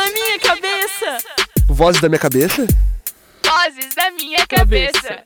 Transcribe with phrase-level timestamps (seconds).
[0.00, 1.18] da minha cabeça!
[1.68, 2.66] Vozes da minha cabeça?
[3.44, 5.24] Vozes da minha cabeça!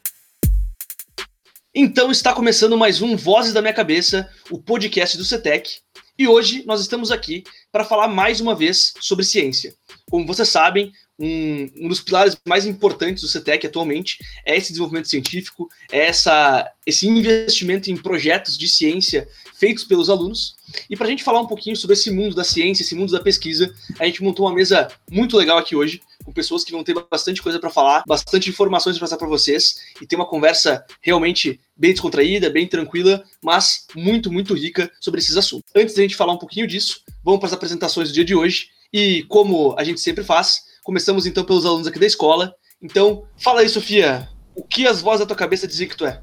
[1.73, 5.84] Então está começando mais um Vozes da Minha Cabeça, o podcast do CETEC.
[6.17, 7.43] E hoje nós estamos aqui
[7.73, 9.75] para falar mais uma vez sobre ciência.
[10.09, 15.09] Como vocês sabem, um, um, dos pilares mais importantes do CETEC atualmente é esse desenvolvimento
[15.09, 20.55] científico, é essa, esse investimento em projetos de ciência feitos pelos alunos.
[20.89, 23.21] E para a gente falar um pouquinho sobre esse mundo da ciência, esse mundo da
[23.21, 26.95] pesquisa, a gente montou uma mesa muito legal aqui hoje, com pessoas que vão ter
[27.11, 31.61] bastante coisa para falar, bastante informações para passar para vocês, e ter uma conversa realmente
[31.77, 35.71] bem descontraída, bem tranquila, mas muito, muito rica sobre esses assuntos.
[35.75, 38.69] Antes da gente falar um pouquinho disso, vamos para as apresentações do dia de hoje.
[38.93, 42.55] E como a gente sempre faz, Começamos então pelos alunos aqui da escola.
[42.81, 46.21] Então, fala aí, Sofia, o que as vozes da tua cabeça dizem que tu é?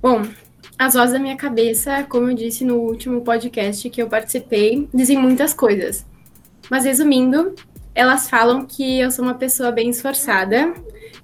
[0.00, 0.22] Bom,
[0.78, 5.18] as vozes da minha cabeça, como eu disse no último podcast que eu participei, dizem
[5.18, 6.06] muitas coisas.
[6.70, 7.54] Mas resumindo,
[7.94, 10.72] elas falam que eu sou uma pessoa bem esforçada,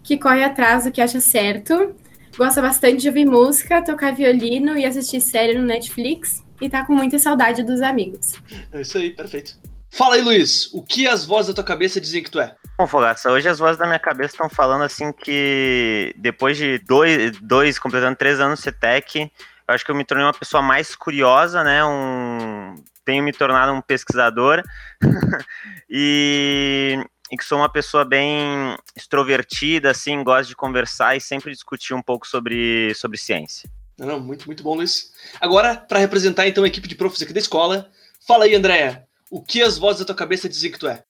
[0.03, 1.95] que corre atrás do que acha certo,
[2.37, 6.95] gosta bastante de ouvir música, tocar violino e assistir série no Netflix e tá com
[6.95, 8.35] muita saudade dos amigos.
[8.73, 9.57] É isso aí, perfeito.
[9.91, 12.55] Fala aí, Luiz, o que as vozes da tua cabeça dizem que tu é?
[12.77, 17.39] Bom, Fogaça, hoje as vozes da minha cabeça estão falando assim que depois de dois,
[17.41, 21.65] dois completando três anos CETEC, eu acho que eu me tornei uma pessoa mais curiosa,
[21.65, 21.85] né?
[21.85, 24.63] Um, tenho me tornado um pesquisador
[25.89, 26.99] e,
[27.31, 32.03] e que sou uma pessoa bem extrovertida, assim, gosto de conversar e sempre discutir um
[32.03, 33.71] pouco sobre, sobre ciência.
[33.99, 35.13] Não, não, muito, muito bom, Luiz.
[35.41, 37.91] Agora, para representar então a equipe de profs aqui da escola,
[38.27, 41.03] fala aí, Andréia, o que as vozes da tua cabeça dizem que tu é?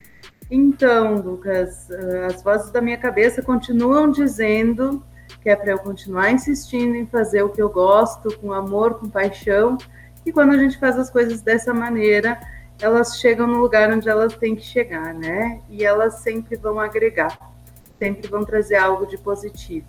[0.51, 5.05] Então, Lucas, eh, as vozes da minha cabeça continuam dizendo
[5.43, 9.11] que é para eu continuar insistindo em fazer o que eu gosto, com amor, com
[9.11, 9.77] paixão,
[10.25, 12.41] e quando a gente faz as coisas dessa maneira,
[12.81, 15.61] elas chegam no lugar onde elas têm que chegar, né?
[15.69, 17.39] E elas sempre vão agregar,
[17.99, 19.87] sempre vão trazer algo de positivo,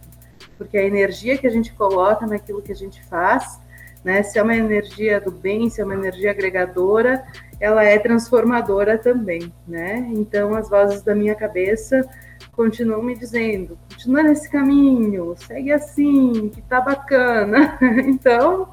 [0.58, 3.60] porque a energia que a gente coloca naquilo que a gente faz,
[4.04, 4.24] né?
[4.24, 7.24] Se é uma energia do bem, se é uma energia agregadora,
[7.60, 10.10] ela é transformadora também, né?
[10.14, 12.08] Então as vozes da minha cabeça
[12.54, 17.78] continuam me dizendo, continua nesse caminho, segue assim, que tá bacana.
[18.08, 18.70] Então,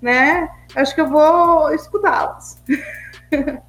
[0.00, 0.48] né?
[0.74, 2.62] Acho que eu vou escutá-las.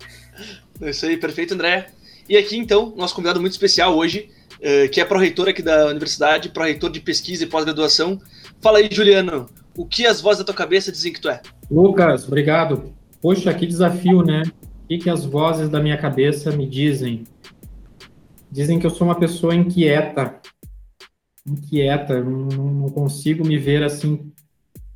[0.82, 1.88] É isso aí, perfeito, André.
[2.30, 4.30] E aqui então, nosso convidado muito especial hoje,
[4.62, 8.18] eh, que é pró-reitor aqui da universidade, pró-reitor de pesquisa e pós-graduação.
[8.62, 11.42] Fala aí, Juliano, o que as vozes da tua cabeça dizem que tu é?
[11.70, 12.94] Lucas, obrigado.
[13.22, 14.44] Poxa, que desafio, né?
[14.84, 17.24] O que, as vozes da minha cabeça me dizem?
[18.52, 20.40] Dizem que eu sou uma pessoa inquieta.
[21.46, 24.32] Inquieta, não consigo me ver assim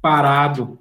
[0.01, 0.79] parado,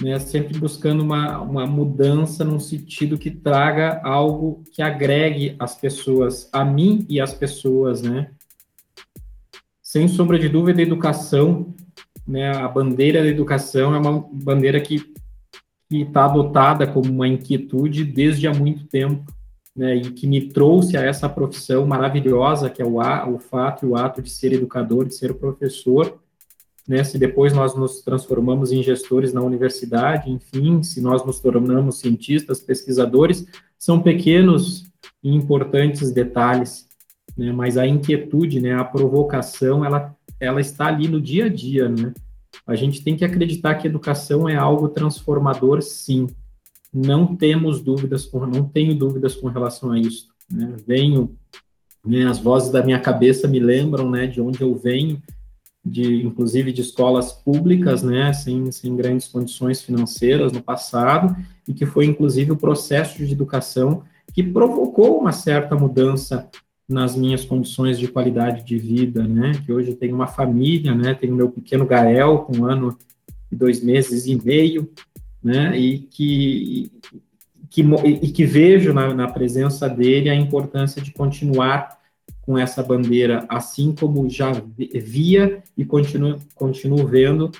[0.00, 0.18] né?
[0.18, 6.64] Sempre buscando uma, uma mudança num sentido que traga algo que agregue as pessoas, a
[6.64, 8.30] mim e as pessoas, né?
[9.82, 11.74] Sem sombra de dúvida, a educação,
[12.26, 12.56] né?
[12.56, 15.12] A bandeira da educação é uma bandeira que
[15.90, 19.30] está adotada como uma inquietude desde há muito tempo,
[19.74, 23.88] né, e que me trouxe a essa profissão maravilhosa que é o, o fato e
[23.88, 26.21] o ato de ser educador, de ser professor,
[26.86, 31.98] né, se depois nós nos transformamos em gestores na universidade, enfim, se nós nos tornamos
[31.98, 33.46] cientistas, pesquisadores,
[33.78, 34.84] são pequenos
[35.22, 36.88] e importantes detalhes,
[37.36, 41.88] né, mas a inquietude, né, a provocação, ela, ela está ali no dia a dia,
[41.88, 42.12] né,
[42.66, 46.26] a gente tem que acreditar que educação é algo transformador, sim.
[46.92, 50.28] Não temos dúvidas, não tenho dúvidas com relação a isso.
[50.50, 50.76] Né?
[50.86, 51.34] Venho,
[52.04, 55.20] né, as vozes da minha cabeça me lembram, né, de onde eu venho,
[55.84, 61.34] de inclusive de escolas públicas, né, sem, sem grandes condições financeiras no passado,
[61.66, 66.48] e que foi inclusive o processo de educação que provocou uma certa mudança
[66.88, 69.52] nas minhas condições de qualidade de vida, né?
[69.64, 71.14] Que hoje tenho uma família, né?
[71.14, 72.96] Tenho meu pequeno Gael com um ano
[73.50, 74.90] e dois meses e meio,
[75.42, 75.78] né?
[75.78, 76.90] E que
[77.72, 81.98] que, e que vejo na, na presença dele a importância de continuar
[82.42, 87.52] com essa bandeira, assim como já via e continuo, continuo vendo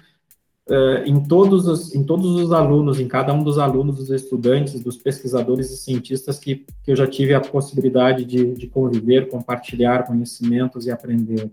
[0.67, 4.81] uh, em, todos os, em todos os alunos, em cada um dos alunos, dos estudantes,
[4.81, 10.05] dos pesquisadores e cientistas que, que eu já tive a possibilidade de, de conviver, compartilhar
[10.05, 11.49] conhecimentos e aprender.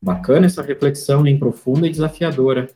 [0.00, 2.68] Bacana essa reflexão, bem profunda e desafiadora.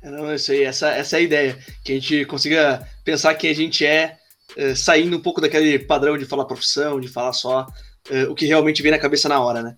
[0.00, 3.48] É, não, isso aí, essa, essa é a ideia, que a gente consiga pensar que
[3.48, 4.16] a gente é,
[4.56, 7.66] é saindo um pouco daquele padrão de falar profissão, de falar só
[8.10, 9.76] é, o que realmente vem na cabeça na hora, né?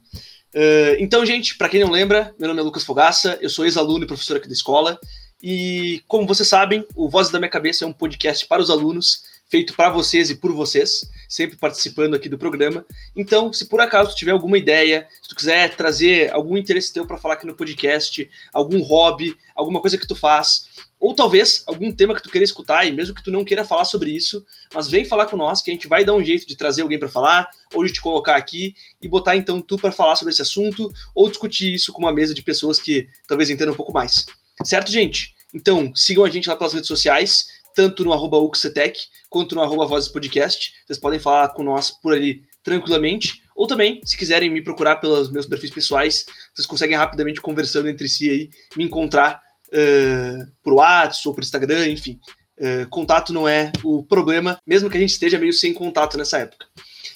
[0.54, 4.04] Uh, então, gente, para quem não lembra, meu nome é Lucas Fogaça, eu sou ex-aluno
[4.04, 4.98] e professor aqui da escola.
[5.42, 9.22] E, como vocês sabem, o Vozes da Minha Cabeça é um podcast para os alunos,
[9.48, 12.84] feito para vocês e por vocês, sempre participando aqui do programa.
[13.14, 17.06] Então, se por acaso tu tiver alguma ideia, se tu quiser trazer algum interesse teu
[17.06, 21.92] para falar aqui no podcast, algum hobby, alguma coisa que tu faz, ou talvez algum
[21.92, 24.44] tema que tu queira escutar e mesmo que tu não queira falar sobre isso,
[24.74, 26.98] mas vem falar com nós que a gente vai dar um jeito de trazer alguém
[26.98, 30.42] para falar, ou de te colocar aqui e botar então tu para falar sobre esse
[30.42, 34.26] assunto, ou discutir isso com uma mesa de pessoas que talvez entendam um pouco mais.
[34.64, 35.34] Certo, gente?
[35.54, 39.86] Então, sigam a gente lá pelas redes sociais, tanto no arroba UXCTech quanto no arroba
[39.86, 40.72] Vozes Podcast.
[40.86, 43.42] Vocês podem falar com nós por ali tranquilamente.
[43.54, 48.08] Ou também, se quiserem me procurar pelos meus perfis pessoais, vocês conseguem rapidamente conversando entre
[48.08, 52.18] si aí, me encontrar uh, por WhatsApp ou por Instagram, enfim.
[52.58, 56.38] Uh, contato não é o problema, mesmo que a gente esteja meio sem contato nessa
[56.38, 56.66] época.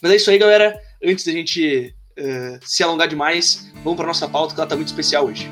[0.02, 0.78] Mas é isso aí, galera.
[1.02, 4.88] Antes da gente uh, se alongar demais, vamos para nossa pauta que ela está muito
[4.88, 5.48] especial hoje.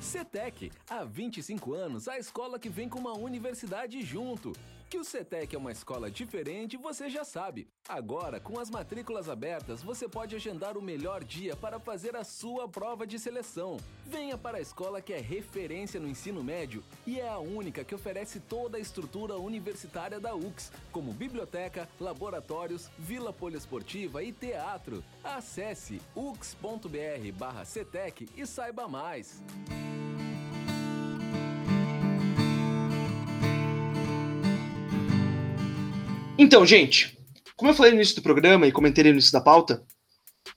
[0.00, 4.52] CETEC, há 25 anos, a escola que vem com uma universidade junto.
[4.94, 7.66] Que o CETEC é uma escola diferente, você já sabe.
[7.88, 12.68] Agora, com as matrículas abertas, você pode agendar o melhor dia para fazer a sua
[12.68, 13.76] prova de seleção.
[14.06, 17.92] Venha para a escola que é referência no ensino médio e é a única que
[17.92, 25.02] oferece toda a estrutura universitária da UX, como biblioteca, laboratórios, vila poliesportiva e teatro.
[25.24, 26.78] Acesse ux.br/cetec
[28.36, 29.42] e saiba mais.
[36.36, 37.16] Então, gente,
[37.56, 39.84] como eu falei no início do programa e comentei no início da pauta,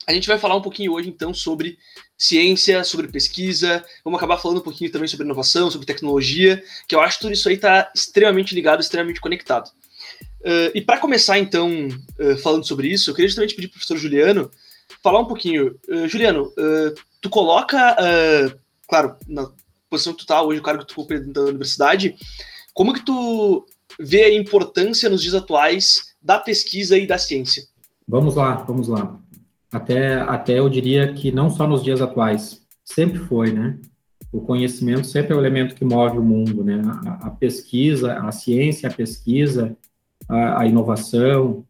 [0.06, 1.78] a gente vai falar um pouquinho hoje, então, sobre
[2.16, 7.00] ciência, sobre pesquisa, vamos acabar falando um pouquinho também sobre inovação, sobre tecnologia, que eu
[7.00, 9.70] acho que tudo isso aí está extremamente ligado, extremamente conectado.
[10.40, 11.70] Uh, e para começar, então,
[12.18, 14.50] uh, falando sobre isso, eu queria justamente pedir para o professor Juliano
[15.00, 15.78] falar um pouquinho.
[15.88, 16.52] Uh, Juliano,
[17.20, 17.96] tu coloca,
[18.88, 19.48] claro, na
[19.88, 22.16] posição que tu está hoje, o cargo que tu ocupa da universidade,
[22.74, 23.64] como que tu
[23.98, 27.64] vê a importância nos dias atuais da pesquisa e da ciência?
[28.06, 29.18] Vamos lá, vamos lá.
[29.72, 33.78] Até, até eu diria que não só nos dias atuais, sempre foi, né?
[34.32, 36.80] O conhecimento sempre é o elemento que move o mundo, né?
[37.06, 39.76] A, a pesquisa, a ciência, a pesquisa,
[40.28, 41.64] a, a inovação,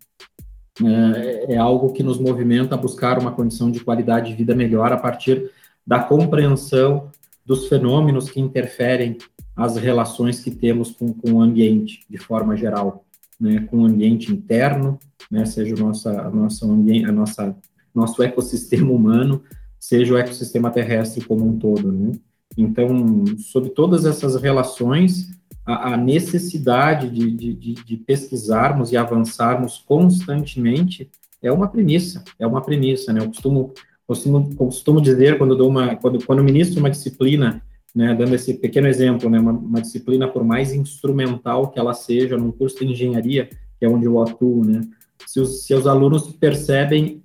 [0.85, 4.93] é, é, algo que nos movimenta a buscar uma condição de qualidade de vida melhor
[4.93, 5.51] a partir
[5.85, 7.11] da compreensão
[7.45, 9.19] dos fenômenos que interferem
[9.59, 13.05] as relações que temos com, com o ambiente, de forma geral,
[13.41, 17.57] né, com o ambiente interno, né, seja o nossa, a nossa ambiente, a nossa,
[17.93, 19.43] nosso ecossistema humano,
[19.79, 22.13] seja o ecossistema terrestre como um todo, né?
[22.57, 25.29] Então, sobre todas essas relações,
[25.67, 31.11] a, a necessidade de, de, de, pesquisarmos e avançarmos constantemente
[31.43, 33.21] é uma premissa, é uma premissa, né?
[33.21, 33.73] Eu costumo,
[34.07, 37.63] costumo, costumo dizer quando dou uma, quando, quando ministro uma disciplina
[37.99, 42.37] né, dando esse pequeno exemplo, né, uma, uma, disciplina, por mais instrumental que ela seja,
[42.37, 44.83] num curso de engenharia, que é onde eu atuo, né,
[45.27, 47.21] se os, se os alunos percebem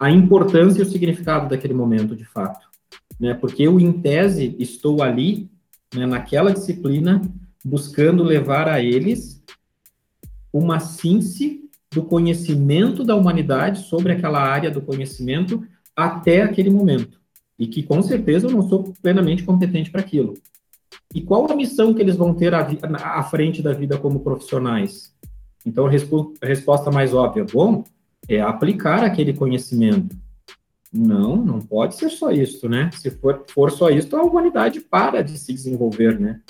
[0.00, 2.66] a importância e o significado daquele momento, de fato.
[3.20, 5.48] Né, porque eu, em tese, estou ali,
[5.94, 7.22] né, naquela disciplina,
[7.64, 9.40] buscando levar a eles
[10.52, 15.64] uma síntese do conhecimento da humanidade sobre aquela área do conhecimento
[15.94, 17.19] até aquele momento
[17.60, 20.32] e que com certeza eu não sou plenamente competente para aquilo.
[21.14, 22.66] E qual a missão que eles vão ter à,
[23.04, 25.14] à frente da vida como profissionais?
[25.64, 27.84] Então, a, respo a resposta mais óbvia, bom,
[28.26, 30.16] é aplicar aquele conhecimento.
[30.90, 32.90] Não, não pode ser só isso, né?
[32.94, 36.40] Se for, for só isso, a humanidade para de se desenvolver, né?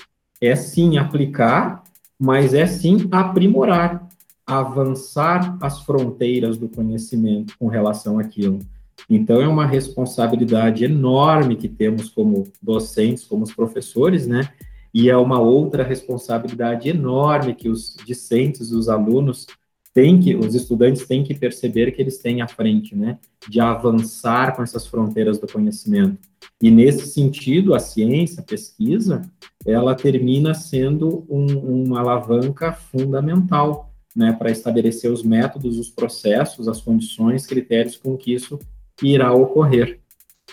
[0.40, 1.82] É sim aplicar,
[2.18, 4.08] mas é sim aprimorar,
[4.46, 8.61] avançar as fronteiras do conhecimento com relação àquilo.
[9.09, 14.50] Então, é uma responsabilidade enorme que temos como docentes, como os professores, né?
[14.92, 19.47] E é uma outra responsabilidade enorme que os discentes, os alunos
[19.95, 23.19] têm que, os estudantes têm que perceber que eles têm à frente, né?
[23.49, 26.19] De avançar com essas fronteiras do conhecimento.
[26.61, 29.23] E nesse sentido, a ciência, a pesquisa,
[29.64, 34.33] ela termina sendo um, uma alavanca fundamental, né?
[34.33, 38.59] Para estabelecer os métodos, os processos, as condições, critérios com que isso
[39.02, 39.99] irá ocorrer.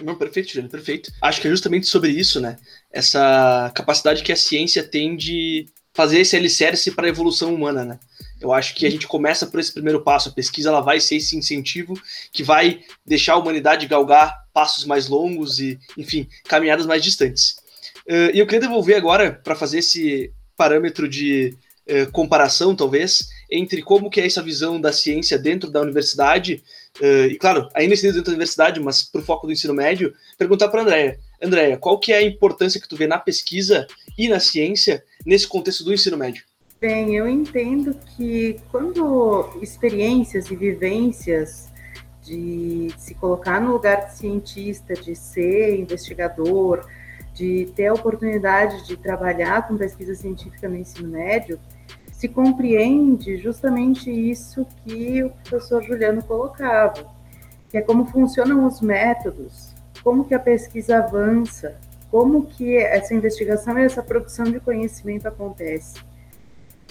[0.04, 1.12] Não, perfeito, Juliano, perfeito.
[1.22, 2.58] Acho que é justamente sobre isso, né?
[2.92, 8.00] Essa capacidade que a ciência tem de fazer esse alicerce para a evolução humana, né?
[8.40, 10.30] Eu acho que a gente começa por esse primeiro passo.
[10.30, 12.00] A pesquisa ela vai ser esse incentivo
[12.32, 17.58] que vai deixar a humanidade galgar passos mais longos e, enfim, caminhadas mais distantes.
[18.08, 21.56] Uh, e eu queria devolver agora para fazer esse parâmetro de
[21.90, 26.64] uh, comparação, talvez, entre como que é essa visão da ciência dentro da universidade,
[27.02, 30.68] uh, e claro, ainda dentro da universidade, mas para o foco do ensino médio, perguntar
[30.70, 31.20] para a Andréia.
[31.42, 33.88] Andréia, qual que é a importância que tu vê na pesquisa
[34.18, 36.44] e na ciência nesse contexto do ensino médio?
[36.80, 41.70] Bem, eu entendo que quando experiências e vivências
[42.22, 46.86] de se colocar no lugar de cientista, de ser investigador,
[47.34, 51.60] de ter a oportunidade de trabalhar com pesquisa científica no ensino médio,
[52.18, 57.06] se compreende justamente isso que o professor Juliano colocava,
[57.70, 59.72] que é como funcionam os métodos,
[60.04, 61.76] como que a pesquisa avança,
[62.10, 66.02] como que essa investigação e essa produção de conhecimento acontece.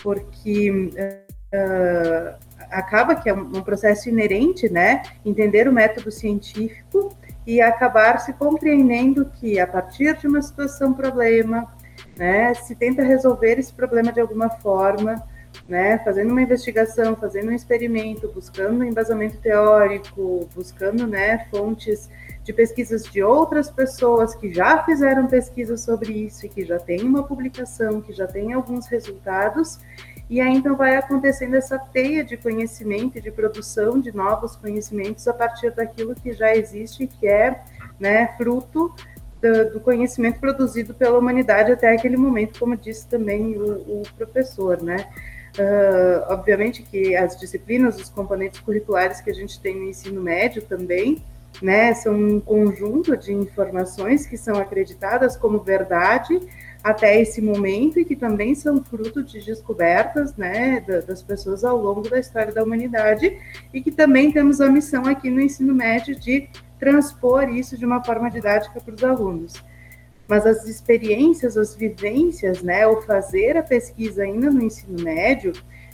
[0.01, 2.37] Porque uh,
[2.71, 9.25] acaba que é um processo inerente, né, entender o método científico e acabar se compreendendo
[9.25, 11.75] que a partir de uma situação problema,
[12.19, 15.23] né, se tenta resolver esse problema de alguma forma,
[15.69, 22.09] né, fazendo uma investigação, fazendo um experimento, buscando embasamento teórico, buscando, né, fontes
[22.45, 27.03] de pesquisas de outras pessoas que já fizeram pesquisa sobre isso e que já tem
[27.03, 29.81] uma publicação, que já tem alguns resultados,
[30.29, 35.33] e aí então vai acontecendo essa teia de conhecimento de produção de novos conhecimentos a
[35.33, 37.63] partir daquilo que já existe, que é
[37.99, 38.95] né, fruto
[39.41, 44.83] do, do, conhecimento produzido pela humanidade até aquele momento, como disse também o, o professor,
[44.83, 45.07] né?
[45.59, 50.61] Uh, obviamente que as disciplinas, os componentes curriculares que a gente tem no ensino médio
[50.61, 51.23] também,
[51.63, 56.39] né, são um conjunto de informações que são acreditadas como verdade
[56.85, 62.09] até esse momento e que também são fruto de descobertas, né, das pessoas ao longo
[62.09, 63.37] da história da humanidade
[63.73, 68.03] e que também temos a missão aqui no ensino médio de transpor isso de uma
[68.05, 69.55] forma didática para os alunos.
[70.29, 75.53] Mas as experiências, as vivências, né, o fazer a pesquisa ainda no ensino médio,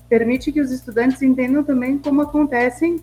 [0.09, 3.01] permite que os estudantes entendam também como acontecem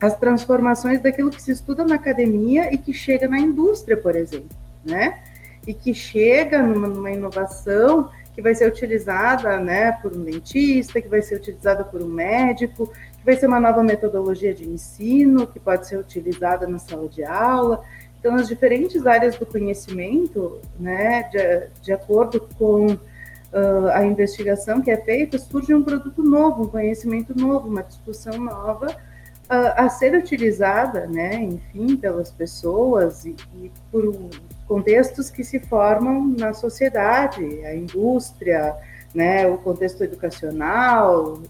[0.00, 4.56] as transformações daquilo que se estuda na academia e que chega na indústria, por exemplo,
[4.84, 5.20] né?
[5.66, 11.08] E que chega numa, numa inovação que vai ser utilizada, né, por um dentista, que
[11.08, 12.90] vai ser utilizada por um médico,
[13.24, 17.82] vai ser uma nova metodologia de ensino, que pode ser utilizada na sala de aula.
[18.18, 24.90] Então, as diferentes áreas do conhecimento, né, de, de acordo com uh, a investigação que
[24.90, 30.14] é feita, surge um produto novo, um conhecimento novo, uma discussão nova uh, a ser
[30.14, 34.14] utilizada, né, enfim, pelas pessoas e, e por
[34.68, 38.76] contextos que se formam na sociedade, a indústria,
[39.14, 41.40] né, o contexto educacional,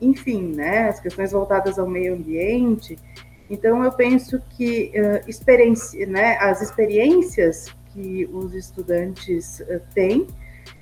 [0.00, 2.98] enfim, né, as questões voltadas ao meio ambiente.
[3.50, 10.26] Então, eu penso que uh, experiência, né, as experiências que os estudantes uh, têm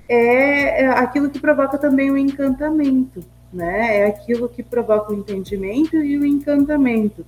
[0.08, 3.99] é, é aquilo que provoca também o encantamento, né?
[3.99, 7.26] É aquilo que provoca o entendimento e o encantamento.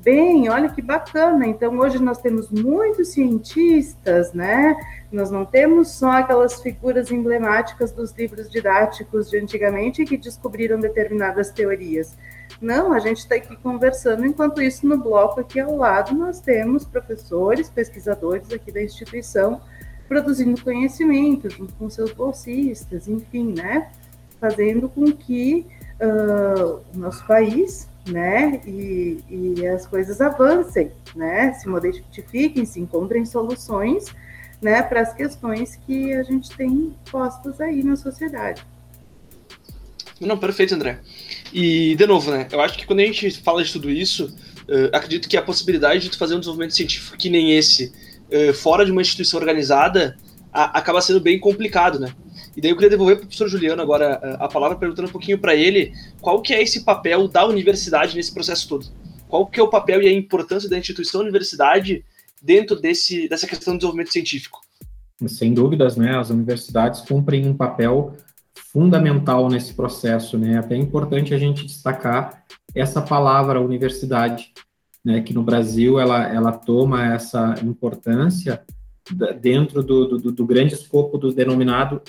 [0.00, 1.46] Bem, olha que bacana.
[1.46, 4.76] Então, hoje nós temos muitos cientistas, né?
[5.10, 11.50] Nós não temos só aquelas figuras emblemáticas dos livros didáticos de antigamente que descobriram determinadas
[11.50, 12.16] teorias.
[12.60, 16.84] Não, a gente está aqui conversando, enquanto isso, no bloco aqui ao lado, nós temos
[16.84, 19.60] professores, pesquisadores aqui da instituição
[20.08, 23.90] produzindo conhecimento junto com seus bolsistas, enfim, né?
[24.40, 25.66] Fazendo com que
[26.00, 31.52] uh, o nosso país, né, e, e as coisas avancem, né?
[31.54, 34.06] Se modifiquem, se encontrem soluções,
[34.60, 38.66] né, para as questões que a gente tem postas aí na sociedade.
[40.20, 40.98] Não, perfeito, André.
[41.52, 44.34] E, de novo, né, eu acho que quando a gente fala de tudo isso,
[44.68, 47.92] uh, acredito que a possibilidade de tu fazer um desenvolvimento científico que nem esse,
[48.32, 50.16] uh, fora de uma instituição organizada,
[50.52, 52.12] a, acaba sendo bem complicado, né?
[52.58, 55.12] E daí eu queria devolver para o professor Juliano agora uh, a palavra, perguntando um
[55.12, 58.86] pouquinho para ele qual que é esse papel da universidade nesse processo todo.
[59.28, 62.04] Qual que é o papel e a importância da instituição universidade
[62.42, 64.60] dentro desse, dessa questão do desenvolvimento científico?
[65.28, 66.18] Sem dúvidas, né?
[66.18, 68.16] As universidades cumprem um papel
[68.72, 70.58] fundamental nesse processo, né?
[70.58, 72.42] Até é importante a gente destacar
[72.74, 74.52] essa palavra universidade,
[75.04, 75.20] né?
[75.20, 78.60] Que no Brasil ela, ela toma essa importância
[79.40, 82.02] dentro do, do, do grande escopo do denominado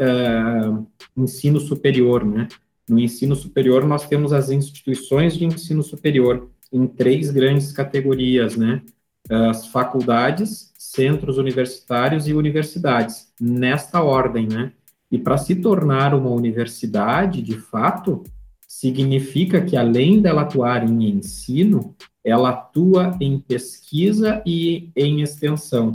[0.00, 2.48] uh, ensino superior, né?
[2.88, 8.82] No ensino superior nós temos as instituições de ensino superior em três grandes categorias, né?
[9.30, 14.72] As faculdades, centros universitários e universidades, nesta ordem, né?
[15.10, 18.24] E para se tornar uma universidade, de fato,
[18.66, 21.94] significa que além dela atuar em ensino,
[22.24, 25.92] ela atua em pesquisa e em extensão.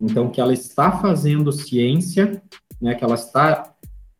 [0.00, 2.40] Então, que ela está fazendo ciência,
[2.80, 3.74] né, que ela está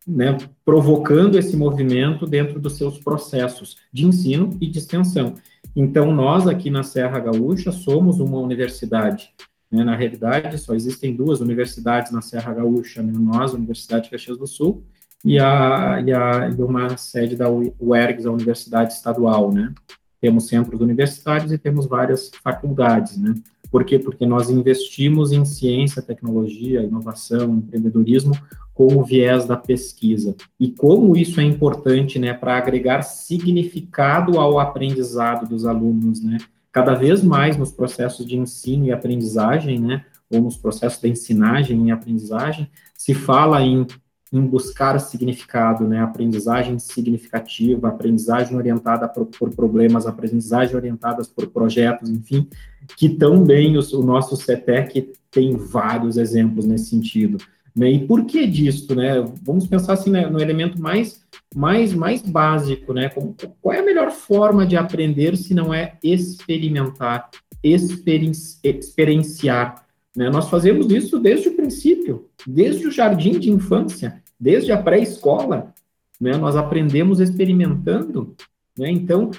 [0.07, 5.35] né, provocando esse movimento dentro dos seus processos de ensino e de extensão.
[5.75, 9.33] Então, nós aqui na Serra Gaúcha somos uma universidade.
[9.71, 9.83] Né?
[9.83, 13.13] Na realidade, só existem duas universidades na Serra Gaúcha, né?
[13.15, 14.83] nós, a Universidade de Caxias do Sul,
[15.23, 19.71] e, a, e, a, e uma sede da UERGS, a Universidade Estadual, né?
[20.19, 23.35] Temos centros universitários e temos várias faculdades, né?
[23.71, 23.97] Por quê?
[23.97, 28.33] Porque nós investimos em ciência, tecnologia, inovação, empreendedorismo
[28.73, 30.35] com o viés da pesquisa.
[30.59, 36.37] E como isso é importante, né, para agregar significado ao aprendizado dos alunos, né?
[36.71, 41.87] Cada vez mais nos processos de ensino e aprendizagem, né, ou nos processos de ensinagem
[41.87, 43.85] e aprendizagem, se fala em
[44.31, 52.09] em buscar significado, né, aprendizagem significativa, aprendizagem orientada por, por problemas, aprendizagem orientadas por projetos,
[52.09, 52.47] enfim,
[52.95, 57.37] que também o nosso CETEC tem vários exemplos nesse sentido.
[57.75, 57.91] Né?
[57.91, 59.21] E por que disso, né?
[59.41, 61.23] Vamos pensar assim né, no elemento mais,
[61.55, 63.07] mais, mais básico, né?
[63.09, 67.29] Como, qual é a melhor forma de aprender se não é experimentar,
[67.63, 69.85] experienciar?
[70.15, 70.29] Né?
[70.29, 75.71] Nós fazemos isso desde o princípio, desde o jardim de infância desde a pré-escola,
[76.19, 78.35] né, nós aprendemos experimentando,
[78.75, 79.29] né, então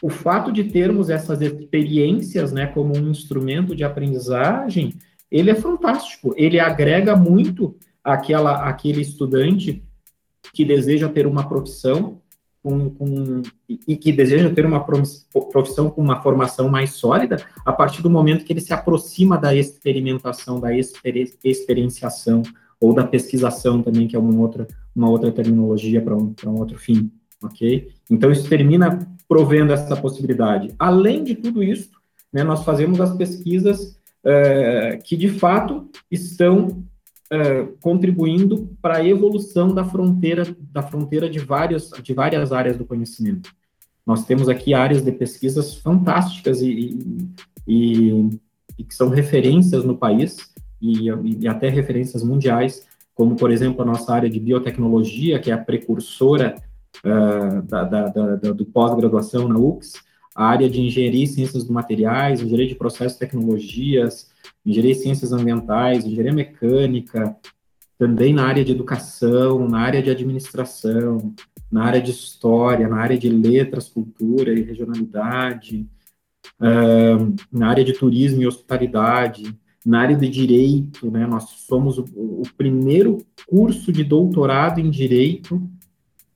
[0.00, 4.94] o fato de termos essas experiências, né, como um instrumento de aprendizagem,
[5.28, 9.82] ele é fantástico, ele agrega muito aquela, aquele estudante
[10.54, 12.22] que deseja ter uma profissão
[12.66, 13.42] com, com,
[13.86, 14.84] e que deseja ter uma
[15.52, 19.54] profissão com uma formação mais sólida, a partir do momento que ele se aproxima da
[19.54, 22.42] experimentação, da exper experienciação,
[22.80, 26.76] ou da pesquisação também, que é uma outra, uma outra terminologia para um, um outro
[26.76, 27.08] fim,
[27.40, 27.88] ok?
[28.10, 30.74] Então, isso termina provendo essa possibilidade.
[30.76, 31.90] Além de tudo isso,
[32.32, 36.82] né, nós fazemos as pesquisas é, que, de fato, estão
[37.30, 42.84] é, contribuindo para a evolução da fronteira, da fronteira de, várias, de várias áreas do
[42.84, 43.50] conhecimento.
[44.06, 46.98] Nós temos aqui áreas de pesquisas fantásticas e,
[47.66, 48.38] e,
[48.78, 51.08] e que são referências no país, e,
[51.40, 55.58] e até referências mundiais, como, por exemplo, a nossa área de biotecnologia, que é a
[55.58, 56.54] precursora
[57.04, 59.94] uh, da, da, da, do pós-graduação na UX,
[60.34, 64.30] a área de engenharia e ciências do materiais, engenharia de processos e tecnologias,
[64.66, 67.36] engenharia ciências ambientais, engenharia mecânica,
[67.96, 71.34] também na área de educação, na área de administração,
[71.70, 75.88] na área de história, na área de letras, cultura e regionalidade,
[76.60, 82.04] uh, na área de turismo e hospitalidade, na área de direito, né, nós somos o,
[82.12, 85.62] o, primeiro curso de doutorado em direito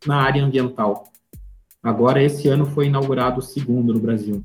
[0.06, 1.10] na área ambiental.
[1.82, 4.44] Agora, esse ano foi inaugurado o segundo no Brasil,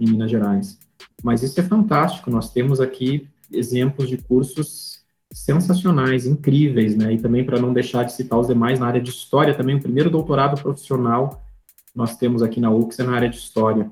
[0.00, 0.78] em Minas Gerais.
[1.22, 5.02] Mas isso é fantástico, nós temos aqui exemplos de cursos
[5.32, 7.12] sensacionais, incríveis, né?
[7.14, 9.80] E também, para não deixar de citar os demais, na área de história também, o
[9.80, 11.44] primeiro doutorado profissional
[11.94, 13.90] nós temos aqui na UX é na área de história.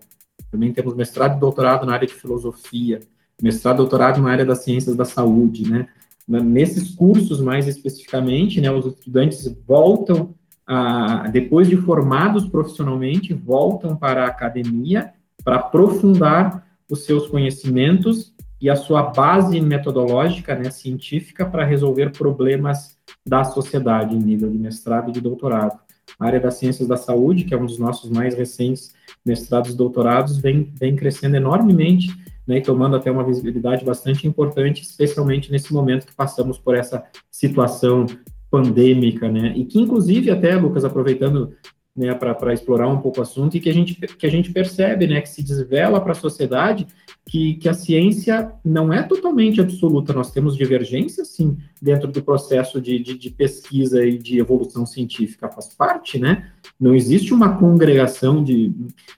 [0.50, 3.00] Também temos mestrado e doutorado na área de filosofia
[3.42, 5.88] mestrado, doutorado na área das ciências da saúde, né?
[6.26, 10.34] Nesses cursos, mais especificamente, né, os estudantes voltam,
[10.66, 15.12] a, depois de formados profissionalmente, voltam para a academia
[15.44, 22.96] para aprofundar os seus conhecimentos e a sua base metodológica, né, científica, para resolver problemas
[23.26, 25.78] da sociedade em nível de mestrado e de doutorado.
[26.18, 28.94] A área das ciências da saúde, que é um dos nossos mais recentes
[29.24, 32.08] mestrados e doutorados, vem, vem crescendo enormemente
[32.46, 37.04] né, e tomando até uma visibilidade bastante importante, especialmente nesse momento que passamos por essa
[37.30, 38.06] situação
[38.50, 41.52] pandêmica, né, e que inclusive até, Lucas, aproveitando
[41.96, 45.06] né, para explorar um pouco o assunto, e que a gente, que a gente percebe,
[45.06, 46.86] né, que se desvela para a sociedade
[47.24, 52.80] que, que a ciência não é totalmente absoluta, nós temos divergências, sim, dentro do processo
[52.80, 58.44] de, de, de pesquisa e de evolução científica, faz parte, né, não existe uma congregação
[58.44, 58.74] de,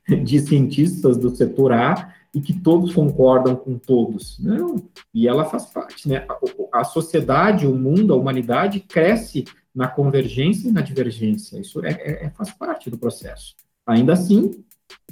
[0.06, 4.38] de cientistas do setor A e que todos concordam com todos.
[4.38, 6.24] Não, e ela faz parte, né?
[6.28, 9.44] A, a sociedade, o mundo, a humanidade cresce
[9.78, 11.56] na convergência e na divergência.
[11.56, 13.54] Isso é, é, é faz parte do processo.
[13.86, 14.64] Ainda assim,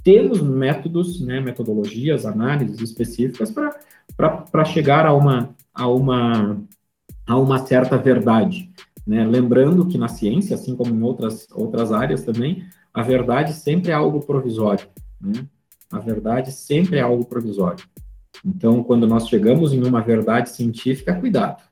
[0.03, 6.61] temos métodos, né, metodologias, análises específicas para chegar a uma, a, uma,
[7.25, 8.69] a uma certa verdade.
[9.07, 9.25] Né?
[9.25, 13.95] Lembrando que na ciência, assim como em outras, outras áreas também, a verdade sempre é
[13.95, 14.89] algo provisório.
[15.21, 15.47] Né?
[15.93, 17.85] A verdade sempre é algo provisório.
[18.45, 21.63] Então, quando nós chegamos em uma verdade científica, cuidado.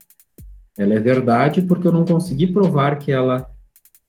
[0.77, 3.49] Ela é verdade porque eu não consegui provar que ela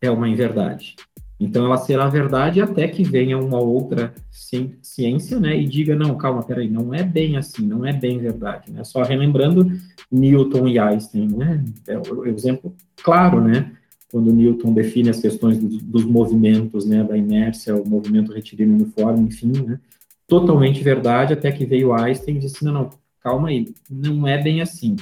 [0.00, 0.96] é uma inverdade.
[1.38, 6.42] Então, ela será verdade até que venha uma outra ciência, né, e diga, não, calma,
[6.42, 8.82] peraí, não é bem assim, não é bem verdade, né?
[8.84, 9.70] Só relembrando
[10.10, 11.62] Newton e Einstein, né?
[11.86, 13.72] É o exemplo claro, né?
[14.10, 19.28] Quando Newton define as questões dos, dos movimentos, né, da inércia, o movimento retilíneo uniforme,
[19.28, 19.78] enfim, né?
[20.26, 24.60] totalmente verdade, até que veio Einstein e disse, não, não, calma aí, não é bem
[24.60, 24.96] assim.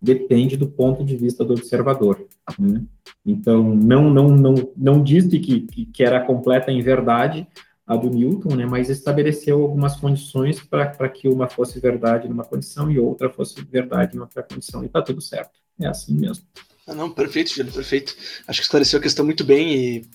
[0.00, 2.26] Depende do ponto de vista do observador.
[2.58, 2.82] Né?
[3.26, 7.46] Então, não, não, não, não disse que, que, que era completa em verdade
[7.88, 12.90] a do Newton, né, mas estabeleceu algumas condições para que uma fosse verdade numa condição
[12.90, 15.52] e outra fosse verdade em outra condição, e está tudo certo.
[15.80, 16.44] É assim mesmo.
[16.86, 18.14] Ah, não, perfeito, Júlio, perfeito.
[18.46, 20.06] Acho que esclareceu a questão muito bem e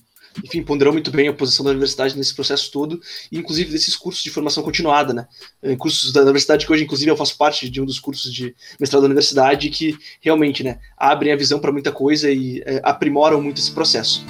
[0.44, 4.24] enfim, ponderou muito bem a posição da universidade nesse processo todo, e inclusive desses cursos
[4.24, 5.28] de formação continuada, né?
[5.78, 9.02] Cursos da universidade que hoje, inclusive, eu faço parte de um dos cursos de mestrado
[9.02, 13.60] da universidade que realmente, né, abrem a visão para muita coisa e é, aprimoram muito
[13.60, 14.26] esse processo.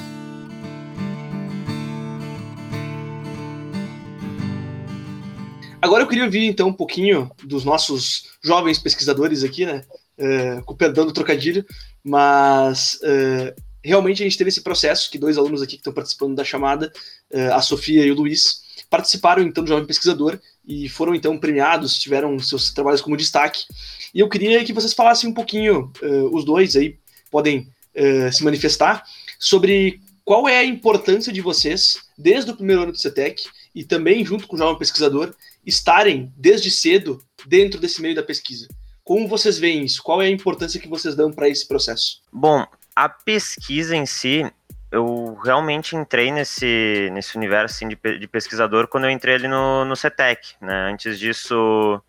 [5.83, 9.83] Agora eu queria ouvir então um pouquinho dos nossos jovens pesquisadores aqui, né?
[10.17, 11.65] Uh, com perdão do trocadilho,
[12.01, 16.36] mas uh, realmente a gente teve esse processo que dois alunos aqui que estão participando
[16.36, 16.91] da chamada,
[17.32, 21.98] uh, a Sofia e o Luiz, participaram então do Jovem Pesquisador e foram então premiados,
[21.98, 23.65] tiveram seus trabalhos como destaque.
[24.13, 26.98] E eu queria que vocês falassem um pouquinho, uh, os dois aí
[27.30, 29.04] podem uh, se manifestar,
[29.39, 33.43] sobre qual é a importância de vocês, desde o primeiro ano do CETEC
[33.76, 38.67] e também junto com o Jovem Pesquisador, estarem desde cedo dentro desse meio da pesquisa.
[39.04, 40.02] Como vocês veem isso?
[40.02, 42.22] Qual é a importância que vocês dão para esse processo?
[42.32, 44.51] Bom, a pesquisa em si,
[44.91, 49.84] eu realmente entrei nesse, nesse universo assim, de, de pesquisador quando eu entrei ali no,
[49.86, 50.56] no CETEC.
[50.62, 50.91] Né?
[50.91, 52.01] Antes disso,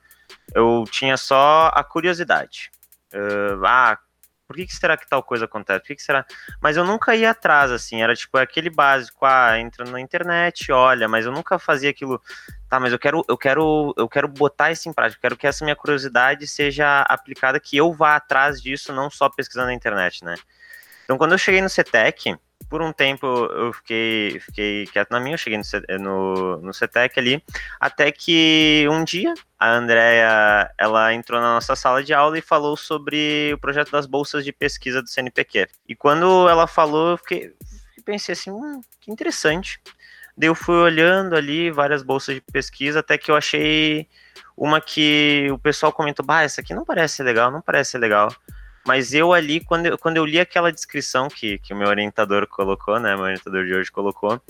[0.54, 2.70] eu tinha só a curiosidade.
[3.12, 3.98] Uh, ah,
[4.46, 5.80] por que, que, será que tal coisa acontece?
[5.80, 6.26] Por que, que, será?
[6.60, 11.08] Mas eu nunca ia atrás, assim, era tipo aquele básico, ah, entra na internet, olha,
[11.08, 12.20] mas eu nunca fazia aquilo,
[12.68, 15.46] tá, mas eu quero, eu quero, eu quero botar isso em prática, eu quero que
[15.46, 20.22] essa minha curiosidade seja aplicada, que eu vá atrás disso, não só pesquisando na internet,
[20.22, 20.36] né?
[21.04, 22.36] Então, quando eu cheguei no CETEC,
[22.68, 27.20] por um tempo eu fiquei, fiquei quieto na minha, eu cheguei no, no, no CETEC
[27.20, 27.44] ali,
[27.78, 32.76] até que um dia a Andrea, ela entrou na nossa sala de aula e falou
[32.76, 35.68] sobre o projeto das bolsas de pesquisa do CNPq.
[35.88, 37.54] E quando ela falou, eu fiquei,
[38.04, 39.80] pensei assim, hum, que interessante.
[40.36, 44.08] Daí eu fui olhando ali várias bolsas de pesquisa, até que eu achei
[44.56, 48.34] uma que o pessoal comentou, bah, essa aqui não parece legal, não parece legal.
[48.86, 52.46] Mas eu ali, quando eu, quando eu li aquela descrição que, que o meu orientador
[52.46, 53.14] colocou, né?
[53.14, 54.40] Meu orientador de hoje colocou,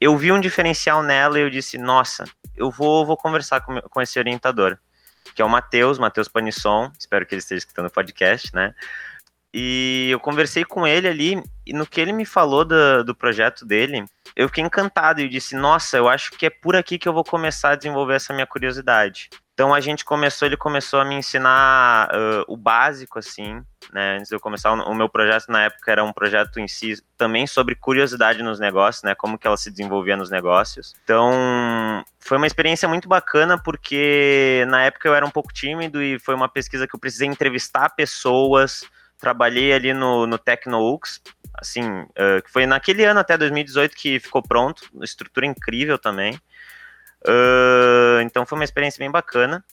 [0.00, 2.24] eu vi um diferencial nela e eu disse, nossa,
[2.56, 4.78] eu vou, vou conversar com, com esse orientador,
[5.34, 8.74] que é o Matheus, Matheus Panisson, espero que ele esteja escutando o podcast, né?
[9.52, 13.64] E eu conversei com ele ali, e no que ele me falou do, do projeto
[13.64, 17.12] dele, eu fiquei encantado e disse: Nossa, eu acho que é por aqui que eu
[17.12, 19.28] vou começar a desenvolver essa minha curiosidade.
[19.60, 23.62] Então a gente começou, ele começou a me ensinar uh, o básico, assim,
[23.92, 24.16] né?
[24.16, 27.46] Antes de eu começar, o meu projeto na época era um projeto em si também
[27.46, 29.14] sobre curiosidade nos negócios, né?
[29.14, 30.94] Como que ela se desenvolvia nos negócios.
[31.04, 36.18] Então foi uma experiência muito bacana porque na época eu era um pouco tímido e
[36.18, 38.82] foi uma pesquisa que eu precisei entrevistar pessoas.
[39.18, 41.20] Trabalhei ali no, no Tecnoux,
[41.54, 46.34] assim, uh, que foi naquele ano até 2018 que ficou pronto, estrutura incrível também.
[47.22, 49.64] Uh, então foi uma experiência bem bacana.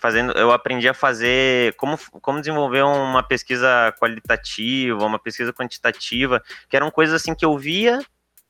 [0.00, 6.76] Fazendo, eu aprendi a fazer como, como desenvolver uma pesquisa qualitativa, uma pesquisa quantitativa, que
[6.76, 8.00] eram coisas assim que eu via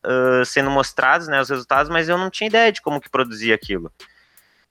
[0.05, 3.55] uh, sendo mostrados, né, os resultados, mas eu não tinha ideia de como que produzia
[3.55, 3.91] aquilo.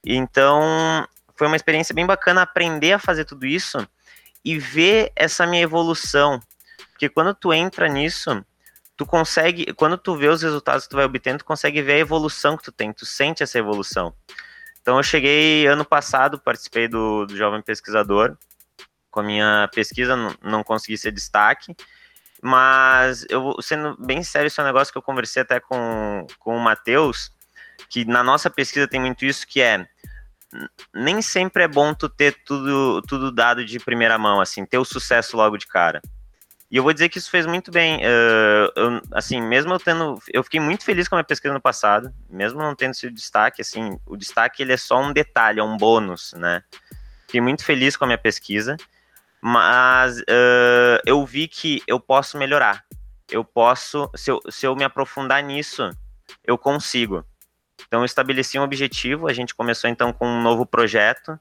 [0.05, 3.87] Então foi uma experiência bem bacana aprender a fazer tudo isso
[4.43, 6.39] e ver essa minha evolução,
[6.97, 8.43] porque quando tu entra nisso,
[8.97, 11.99] tu consegue, quando tu vê os resultados que tu vai obtendo, tu consegue ver a
[11.99, 14.11] evolução que tu tem, tu sente essa evolução.
[14.81, 18.35] Então eu cheguei ano passado, participei do, do Jovem Pesquisador,
[19.11, 21.75] com a minha pesquisa não, não consegui ser destaque,
[22.41, 26.57] mas eu sendo bem sério, esse é um negócio que eu conversei até com, com
[26.57, 27.31] o Matheus,
[27.91, 29.85] que na nossa pesquisa tem muito isso que é
[30.95, 34.85] nem sempre é bom tu ter tudo, tudo dado de primeira mão, assim, ter o
[34.85, 36.01] sucesso logo de cara.
[36.69, 37.97] E eu vou dizer que isso fez muito bem.
[37.97, 40.21] Uh, eu, assim, mesmo eu tendo.
[40.33, 43.61] Eu fiquei muito feliz com a minha pesquisa no passado, mesmo não tendo sido destaque,
[43.61, 46.61] assim, o destaque ele é só um detalhe, é um bônus, né?
[47.25, 48.75] Fiquei muito feliz com a minha pesquisa,
[49.41, 52.83] mas uh, eu vi que eu posso melhorar.
[53.29, 55.89] Eu posso, se eu, se eu me aprofundar nisso,
[56.43, 57.25] eu consigo.
[57.85, 61.39] Então, eu estabeleci um objetivo, a gente começou então com um novo projeto,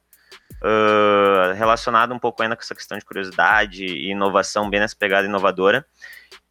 [0.63, 5.27] uh, relacionado um pouco ainda com essa questão de curiosidade e inovação, bem nessa pegada
[5.27, 5.85] inovadora,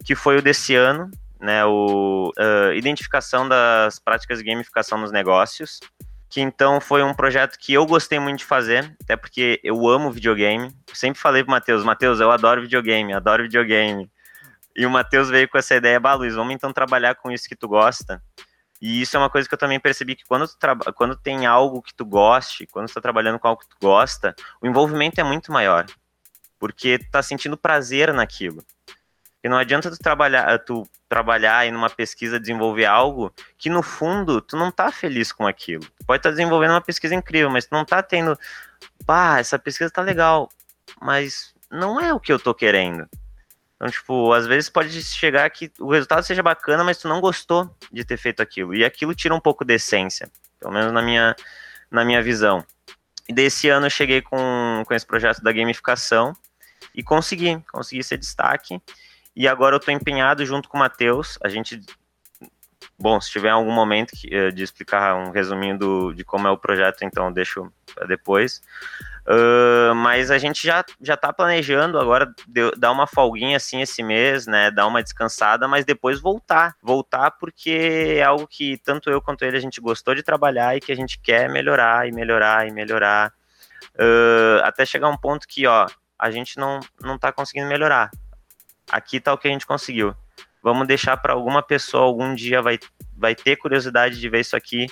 [0.04, 5.80] que foi o desse ano, né, o uh, identificação das práticas de gamificação nos negócios,
[6.28, 10.10] que então foi um projeto que eu gostei muito de fazer, até porque eu amo
[10.10, 10.74] videogame.
[10.92, 14.10] sempre falei pro Matheus, Matheus, eu adoro videogame, adoro videogame.
[14.74, 17.56] E o Matheus veio com essa ideia, bah, Luiz, vamos então trabalhar com isso que
[17.56, 18.22] tu gosta.
[18.80, 20.56] E isso é uma coisa que eu também percebi que quando, tu
[20.94, 24.34] quando tem algo que tu goste, quando tu tá trabalhando com algo que tu gosta,
[24.60, 25.86] o envolvimento é muito maior.
[26.58, 28.64] Porque tu tá sentindo prazer naquilo.
[29.42, 34.40] E não adianta tu trabalhar, tu trabalhar em uma pesquisa, desenvolver algo que no fundo
[34.40, 35.84] tu não tá feliz com aquilo.
[35.84, 38.36] Tu pode estar tá desenvolvendo uma pesquisa incrível, mas tu não tá tendo,
[39.06, 40.50] pá, essa pesquisa tá legal,
[41.00, 43.08] mas não é o que eu tô querendo.
[43.76, 47.70] Então, tipo, às vezes pode chegar que o resultado seja bacana, mas tu não gostou
[47.92, 48.74] de ter feito aquilo.
[48.74, 51.36] E aquilo tira um pouco de essência, pelo menos na minha,
[51.90, 52.64] na minha visão.
[53.28, 56.32] E desse ano eu cheguei com, com esse projeto da gamificação
[56.94, 58.80] e consegui, consegui ser destaque.
[59.34, 61.38] E agora eu estou empenhado junto com o Matheus.
[61.42, 61.80] A gente.
[62.98, 66.56] Bom, se tiver algum momento eh, de explicar um resuminho do, de como é o
[66.56, 67.70] projeto, então deixo
[68.08, 68.62] depois.
[69.26, 72.32] Uh, mas a gente já, já tá planejando agora
[72.76, 74.70] dar uma folguinha assim esse mês, né?
[74.70, 76.76] Dar uma descansada, mas depois voltar.
[76.80, 80.80] Voltar porque é algo que tanto eu quanto ele a gente gostou de trabalhar e
[80.80, 83.32] que a gente quer melhorar e melhorar e melhorar.
[83.94, 85.86] Uh, até chegar um ponto que, ó,
[86.18, 88.10] a gente não, não tá conseguindo melhorar
[88.90, 90.14] aqui tá o que a gente conseguiu.
[90.62, 92.78] Vamos deixar para alguma pessoa algum dia vai,
[93.16, 94.86] vai ter curiosidade de ver isso aqui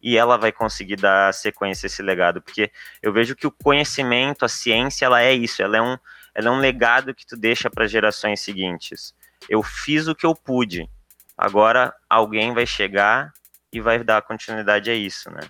[0.00, 2.70] e ela vai conseguir dar sequência a esse legado, porque
[3.02, 5.96] eu vejo que o conhecimento, a ciência, ela é isso, ela é um,
[6.34, 9.14] ela é um legado que tu deixa para gerações seguintes.
[9.48, 10.88] Eu fiz o que eu pude,
[11.36, 13.32] agora alguém vai chegar
[13.72, 15.40] e vai dar continuidade a isso, né?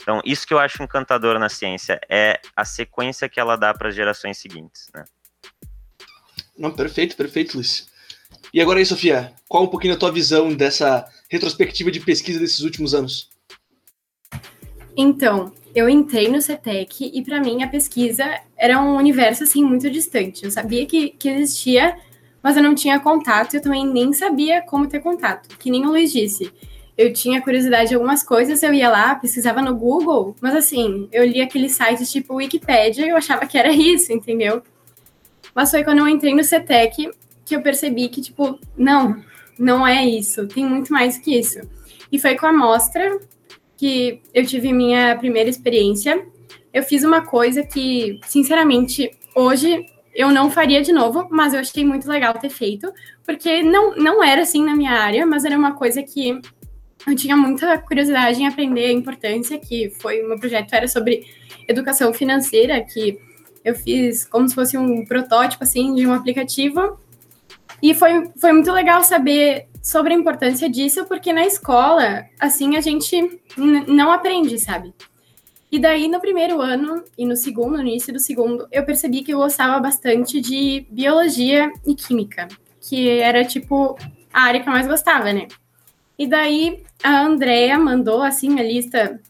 [0.00, 3.88] Então, isso que eu acho encantador na ciência é a sequência que ela dá para
[3.88, 5.04] as gerações seguintes, né?
[6.56, 7.90] Não, perfeito, perfeito, Luiz.
[8.52, 12.60] E agora aí, Sofia, qual um pouquinho a tua visão dessa retrospectiva de pesquisa desses
[12.60, 13.28] últimos anos?
[14.96, 18.24] Então, eu entrei no CETEC e para mim a pesquisa
[18.56, 20.44] era um universo assim muito distante.
[20.44, 21.96] Eu sabia que, que existia,
[22.42, 25.56] mas eu não tinha contato, eu também nem sabia como ter contato.
[25.56, 26.52] Que nem o Luiz disse.
[26.96, 31.24] Eu tinha curiosidade de algumas coisas, eu ia lá, pesquisava no Google, mas assim, eu
[31.24, 34.62] li aqueles sites tipo Wikipedia e eu achava que era isso, entendeu?
[35.54, 37.08] Mas foi quando eu entrei no CETEC
[37.48, 39.22] que eu percebi que, tipo, não,
[39.58, 41.60] não é isso, tem muito mais que isso.
[42.12, 43.18] E foi com a mostra
[43.76, 46.26] que eu tive minha primeira experiência.
[46.72, 51.84] Eu fiz uma coisa que, sinceramente, hoje eu não faria de novo, mas eu achei
[51.84, 52.92] muito legal ter feito,
[53.24, 56.40] porque não, não era assim na minha área, mas era uma coisa que
[57.06, 61.24] eu tinha muita curiosidade em aprender a importância, que foi meu projeto era sobre
[61.68, 63.18] educação financeira, que
[63.64, 66.98] eu fiz como se fosse um protótipo, assim, de um aplicativo.
[67.82, 72.80] E foi, foi muito legal saber sobre a importância disso, porque na escola, assim, a
[72.80, 73.40] gente
[73.86, 74.92] não aprende, sabe?
[75.70, 79.32] E daí, no primeiro ano e no segundo, no início do segundo, eu percebi que
[79.32, 82.48] eu gostava bastante de biologia e química,
[82.80, 83.96] que era, tipo,
[84.32, 85.46] a área que eu mais gostava, né?
[86.18, 89.20] E daí, a Andrea mandou, assim, a lista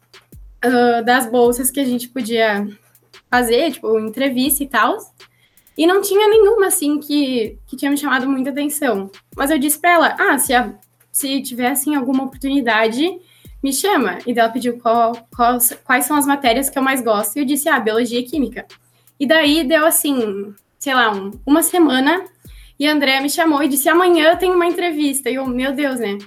[0.65, 2.67] uh, das bolsas que a gente podia
[3.31, 4.97] fazer, tipo, entrevista e tal.
[5.79, 9.09] E não tinha nenhuma, assim, que, que tinha me chamado muita atenção.
[9.37, 10.75] Mas eu disse pra ela, ah, se, a,
[11.13, 13.19] se tiver, assim, alguma oportunidade,
[13.63, 14.19] me chama.
[14.27, 17.37] E ela pediu qual, qual, quais são as matérias que eu mais gosto.
[17.37, 18.67] E eu disse, ah, biologia e química.
[19.21, 22.25] E daí deu, assim, sei lá, um, uma semana.
[22.79, 25.31] E a Andrea me chamou e disse, amanhã tem uma entrevista.
[25.31, 26.19] E eu, meu Deus, né?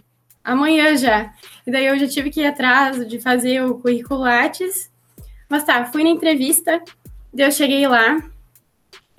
[0.44, 1.34] Amanhã já.
[1.68, 4.92] E daí eu já tive que ir atrás de fazer o currículo Lattes
[5.52, 6.82] mas tá, fui na entrevista,
[7.38, 8.24] eu cheguei lá,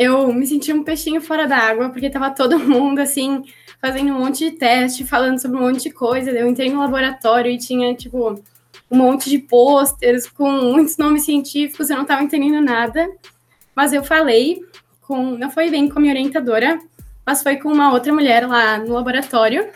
[0.03, 3.43] eu me senti um peixinho fora da água, porque tava todo mundo assim,
[3.81, 6.31] fazendo um monte de teste, falando sobre um monte de coisa.
[6.31, 8.43] Eu entrei no laboratório e tinha, tipo,
[8.91, 13.09] um monte de pôsteres com muitos nomes científicos, eu não tava entendendo nada.
[13.75, 14.61] Mas eu falei
[15.01, 15.39] com.
[15.39, 16.79] Não foi bem com a minha orientadora,
[17.25, 19.69] mas foi com uma outra mulher lá no laboratório,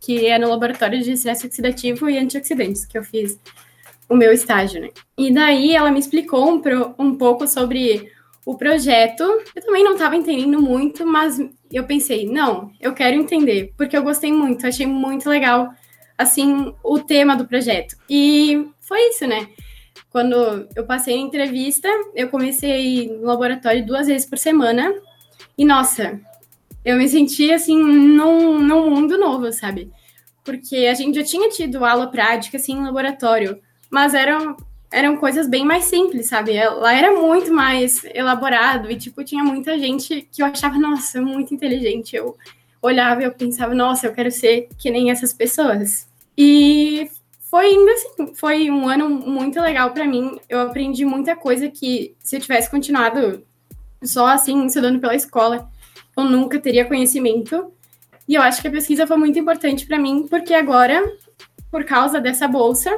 [0.00, 3.38] que é no laboratório de estresse oxidativo e antioxidantes, que eu fiz
[4.08, 4.90] o meu estágio, né?
[5.16, 6.62] E daí ela me explicou um,
[6.98, 8.10] um pouco sobre
[8.44, 9.22] o projeto.
[9.54, 11.38] Eu também não estava entendendo muito, mas
[11.72, 15.70] eu pensei, não, eu quero entender, porque eu gostei muito, achei muito legal,
[16.16, 17.96] assim, o tema do projeto.
[18.08, 19.48] E foi isso, né?
[20.10, 24.94] Quando eu passei a entrevista, eu comecei no laboratório duas vezes por semana.
[25.58, 26.20] E, nossa,
[26.84, 29.90] eu me senti, assim, num, num mundo novo, sabe?
[30.44, 33.60] Porque a gente já tinha tido aula prática, assim, em laboratório
[33.94, 34.56] mas eram,
[34.94, 36.52] eram coisas bem mais simples, sabe?
[36.52, 41.52] Lá era muito mais elaborado e, tipo, tinha muita gente que eu achava, nossa, muito
[41.52, 42.14] inteligente.
[42.14, 42.36] Eu
[42.80, 46.08] olhava e eu pensava, nossa, eu quero ser que nem essas pessoas.
[46.38, 47.10] E
[47.50, 50.38] foi ainda assim, foi um ano muito legal para mim.
[50.48, 53.42] Eu aprendi muita coisa que, se eu tivesse continuado
[54.02, 55.68] só assim, estudando pela escola,
[56.16, 57.72] eu nunca teria conhecimento.
[58.28, 61.02] E eu acho que a pesquisa foi muito importante para mim, porque agora
[61.74, 62.88] por causa dessa bolsa,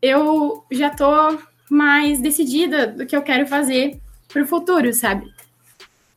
[0.00, 1.38] eu já tô
[1.70, 5.26] mais decidida do que eu quero fazer para o futuro, sabe?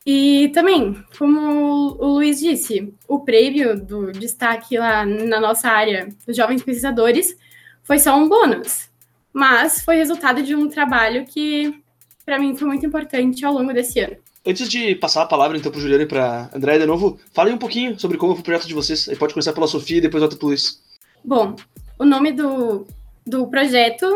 [0.04, 6.36] E também, como o Luiz disse, o prêmio do destaque lá na nossa área dos
[6.36, 7.36] jovens pesquisadores
[7.84, 8.88] foi só um bônus,
[9.32, 11.80] mas foi resultado de um trabalho que,
[12.24, 14.16] para mim, foi muito importante ao longo desse ano.
[14.44, 17.54] Antes de passar a palavra então para o Juliano e para André de novo, falem
[17.54, 19.08] um pouquinho sobre como foi o projeto de vocês.
[19.08, 20.82] Aí pode começar pela Sofia e depois volta para o Luiz.
[21.24, 21.54] Bom,
[21.96, 22.84] o nome do,
[23.26, 24.06] do projeto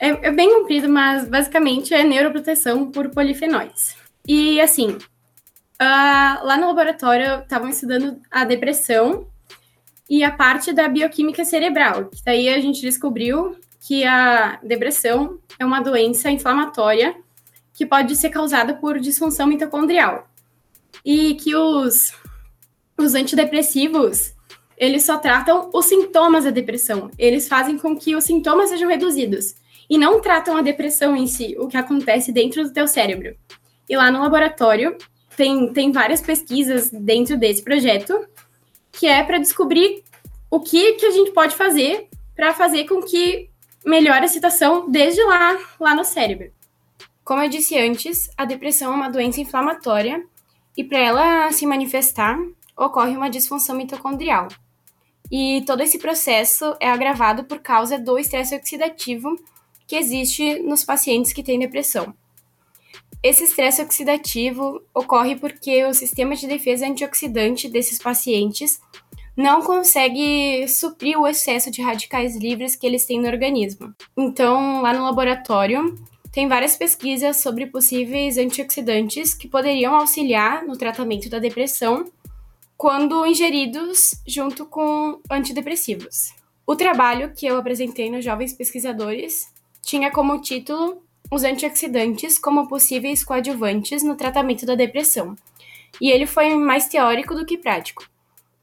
[0.00, 3.96] é, é bem comprido, mas basicamente é neuroproteção por polifenóis.
[4.26, 9.26] E assim, uh, lá no laboratório estavam estudando a depressão
[10.08, 15.64] e a parte da bioquímica cerebral, que daí a gente descobriu que a depressão é
[15.64, 17.14] uma doença inflamatória
[17.74, 20.28] que pode ser causada por disfunção mitocondrial.
[21.04, 22.12] E que os,
[22.98, 24.34] os antidepressivos,
[24.78, 27.10] eles só tratam os sintomas da depressão.
[27.18, 29.56] Eles fazem com que os sintomas sejam reduzidos.
[29.90, 33.34] E não tratam a depressão em si, o que acontece dentro do teu cérebro.
[33.88, 34.96] E lá no laboratório,
[35.36, 38.26] tem, tem várias pesquisas dentro desse projeto,
[38.92, 40.02] que é para descobrir
[40.50, 43.50] o que, que a gente pode fazer para fazer com que
[43.84, 46.52] melhore a situação desde lá, lá no cérebro.
[47.24, 50.24] Como eu disse antes, a depressão é uma doença inflamatória
[50.76, 52.38] e para ela se manifestar,
[52.76, 54.48] ocorre uma disfunção mitocondrial.
[55.30, 59.38] E todo esse processo é agravado por causa do estresse oxidativo
[59.86, 62.14] que existe nos pacientes que têm depressão.
[63.22, 68.80] Esse estresse oxidativo ocorre porque o sistema de defesa antioxidante desses pacientes
[69.36, 73.94] não consegue suprir o excesso de radicais livres que eles têm no organismo.
[74.16, 75.94] Então, lá no laboratório,
[76.32, 82.04] tem várias pesquisas sobre possíveis antioxidantes que poderiam auxiliar no tratamento da depressão
[82.78, 86.32] quando ingeridos junto com antidepressivos.
[86.64, 93.24] O trabalho que eu apresentei nos Jovens Pesquisadores tinha como título Os antioxidantes como possíveis
[93.24, 95.36] coadjuvantes no tratamento da depressão.
[96.00, 98.08] E ele foi mais teórico do que prático,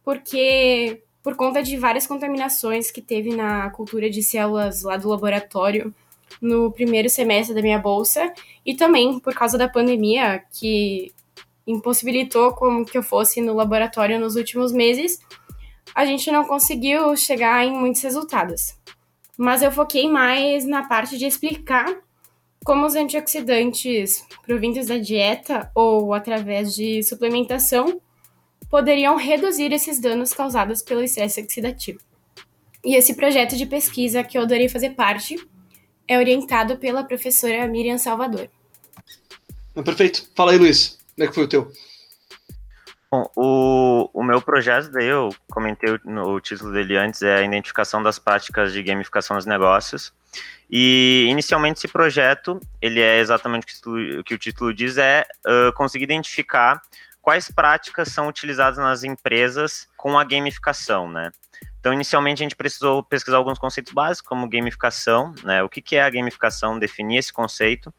[0.02, 5.94] porque por conta de várias contaminações que teve na cultura de células lá do laboratório,
[6.42, 8.32] no primeiro semestre da minha bolsa
[8.66, 11.12] e também por causa da pandemia que
[11.68, 15.20] impossibilitou como que eu fosse no laboratório nos últimos meses,
[15.94, 18.76] a gente não conseguiu chegar em muitos resultados.
[19.38, 21.98] Mas eu foquei mais na parte de explicar
[22.64, 28.02] como os antioxidantes provindos da dieta ou através de suplementação
[28.70, 32.00] poderiam reduzir esses danos causados pelo estresse oxidativo.
[32.84, 35.36] E esse projeto de pesquisa que eu adorei fazer parte
[36.08, 38.50] é orientado pela professora Miriam Salvador.
[39.84, 40.30] Perfeito.
[40.36, 40.98] Fala aí, Luiz.
[41.16, 41.72] Como é que foi o teu?
[43.10, 47.42] Bom, o, o meu projeto, daí eu comentei no, o título dele antes, é a
[47.42, 50.14] identificação das práticas de gamificação dos negócios.
[50.70, 54.74] E inicialmente esse projeto, ele é exatamente o que o título, o, que o título
[54.74, 56.82] diz, é uh, conseguir identificar
[57.22, 61.32] quais práticas são utilizadas nas empresas com a gamificação, né?
[61.80, 65.64] Então, inicialmente, a gente precisou pesquisar alguns conceitos básicos, como gamificação, né?
[65.64, 67.94] O que, que é a gamificação, definir esse conceito.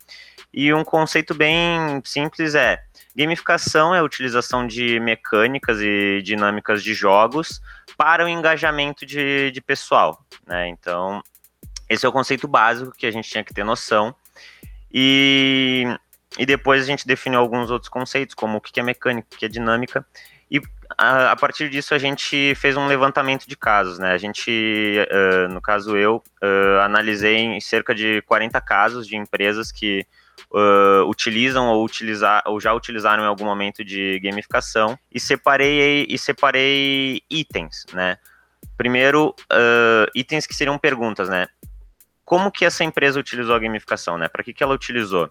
[0.52, 2.82] E um conceito bem simples é:
[3.14, 7.61] gamificação é a utilização de mecânicas e dinâmicas de jogos
[7.96, 10.68] para o engajamento de, de pessoal, né?
[10.68, 11.22] Então,
[11.88, 14.14] esse é o conceito básico que a gente tinha que ter noção.
[14.92, 15.85] E,
[16.38, 19.44] e depois a gente definiu alguns outros conceitos, como o que é mecânica, o que
[19.44, 20.06] é dinâmica,
[20.50, 20.61] e
[20.96, 24.12] a, a, partir disso a gente fez um levantamento de casos, né?
[24.12, 30.06] A gente, uh, no caso eu, uh, analisei cerca de 40 casos de empresas que
[30.51, 36.18] uh, utilizam ou, utilizar, ou já utilizaram em algum momento de gamificação e separei, e
[36.18, 38.18] separei itens, né?
[38.77, 39.35] Primeiro,
[40.14, 41.46] itens que seriam perguntas, né?
[42.27, 44.29] Como que essa empresa utilizou a gamificação, né?
[44.29, 45.31] Para que, que ela utilizou?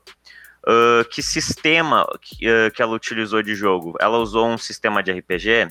[0.66, 3.96] Uh, que sistema que, uh, que, ela utilizou de jogo?
[4.00, 5.68] Ela usou um sistema de RPG?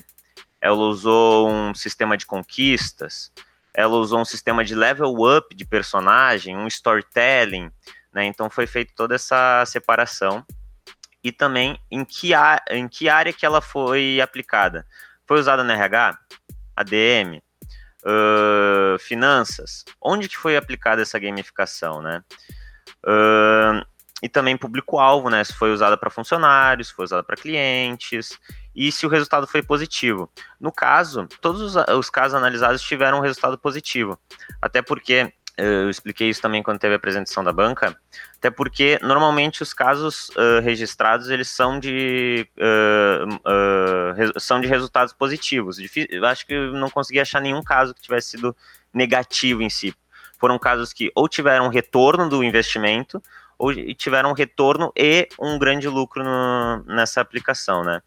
[0.61, 3.29] Ela usou um sistema de conquistas?
[3.73, 7.69] Ela usou um sistema de level up de personagem, um storytelling,
[8.15, 8.25] né?
[8.25, 10.43] Então foi feita toda essa separação.
[11.21, 12.31] E também em que,
[12.69, 14.87] em que área que ela foi aplicada?
[15.27, 16.17] Foi usada no RH?
[16.75, 17.41] ADM?
[18.05, 19.83] Uh, finanças?
[19.99, 22.23] Onde que foi aplicada essa gamificação, né?
[23.03, 23.85] Uh,
[24.21, 25.43] e também público-alvo, né?
[25.43, 28.39] Se foi usada para funcionários, se foi usada para clientes,
[28.75, 30.31] e se o resultado foi positivo.
[30.59, 34.19] No caso, todos os, os, casos analisados tiveram um resultado positivo,
[34.61, 37.95] até porque eu expliquei isso também quando teve a apresentação da banca,
[38.37, 45.77] até porque normalmente os casos uh, registrados eles são de uh, são de resultados positivos.
[46.09, 48.55] eu acho que eu não consegui achar nenhum caso que tivesse sido
[48.93, 49.95] negativo em si.
[50.37, 53.23] Foram casos que ou tiveram retorno do investimento
[53.57, 58.01] ou tiveram retorno e um grande lucro no, nessa aplicação, né?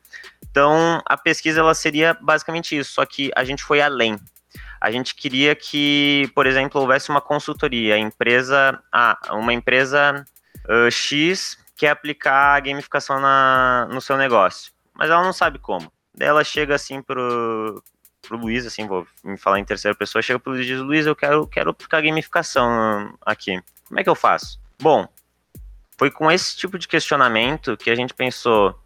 [0.51, 4.19] Então a pesquisa ela seria basicamente isso, só que a gente foi além
[4.81, 10.25] a gente queria que, por exemplo, houvesse uma consultoria, empresa, ah, uma empresa
[10.69, 15.91] uh, X quer aplicar a gamificação na, no seu negócio, mas ela não sabe como.
[16.15, 17.83] Daí ela chega assim pro,
[18.23, 21.07] pro Luiz, assim, vou me falar em terceira pessoa, chega pro Luiz e diz, Luiz,
[21.07, 23.61] eu quero, quero aplicar gamificação aqui.
[23.87, 24.61] Como é que eu faço?
[24.81, 25.09] Bom,
[25.97, 28.79] foi com esse tipo de questionamento que a gente pensou,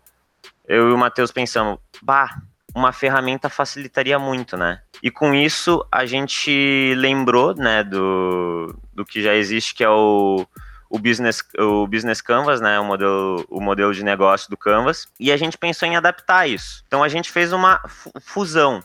[0.67, 2.43] eu e o Matheus pensamos, bah,
[2.75, 4.81] uma ferramenta facilitaria muito, né?
[5.03, 10.47] E com isso a gente lembrou, né, do, do que já existe, que é o,
[10.89, 15.31] o business, o business Canvas, né, o modelo, o modelo de negócio do Canvas, e
[15.33, 16.83] a gente pensou em adaptar isso.
[16.87, 17.81] Então a gente fez uma
[18.21, 18.83] fusão.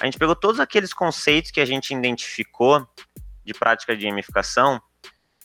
[0.00, 2.86] A gente pegou todos aqueles conceitos que a gente identificou
[3.44, 4.80] de prática de gamificação,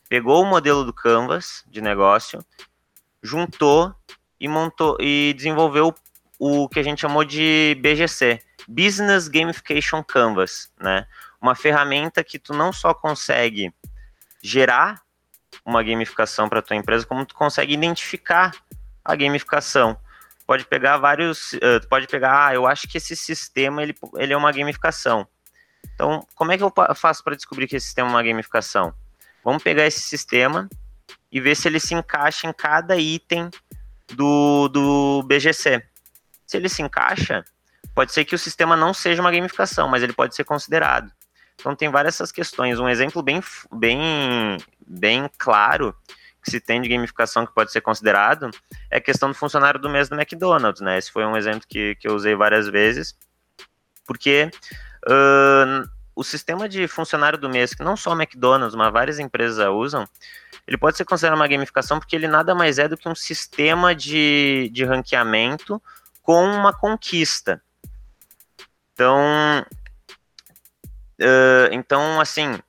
[0.09, 2.43] pegou o modelo do Canvas de negócio,
[3.21, 3.93] juntou
[4.39, 5.93] e montou e desenvolveu
[6.39, 11.07] o que a gente chamou de BGC, Business Gamification Canvas, né?
[11.41, 13.73] Uma ferramenta que tu não só consegue
[14.41, 15.01] gerar
[15.65, 18.55] uma gamificação para tua empresa, como tu consegue identificar
[19.03, 19.97] a gamificação.
[20.45, 24.37] Pode pegar vários, uh, pode pegar, ah, eu acho que esse sistema ele, ele é
[24.37, 25.27] uma gamificação.
[25.93, 28.93] Então, como é que eu faço para descobrir que esse sistema é uma gamificação?
[29.43, 30.69] Vamos pegar esse sistema
[31.31, 33.49] e ver se ele se encaixa em cada item
[34.13, 35.83] do, do BGC.
[36.47, 37.43] Se ele se encaixa,
[37.93, 41.11] pode ser que o sistema não seja uma gamificação, mas ele pode ser considerado.
[41.59, 42.79] Então tem várias essas questões.
[42.79, 43.41] Um exemplo bem,
[43.71, 45.93] bem, bem claro
[46.43, 48.49] que se tem de gamificação que pode ser considerado
[48.89, 50.97] é a questão do funcionário do mês do McDonald's, né?
[50.97, 53.17] Esse foi um exemplo que, que eu usei várias vezes,
[54.05, 54.49] porque
[55.05, 59.67] uh, o sistema de funcionário do mês, que não só o McDonald's, mas várias empresas
[59.67, 60.07] usam,
[60.67, 63.93] ele pode ser considerado uma gamificação porque ele nada mais é do que um sistema
[63.93, 65.81] de, de ranqueamento
[66.27, 67.63] com uma conquista.
[68.91, 69.65] Então,
[71.21, 72.59] uh, então assim,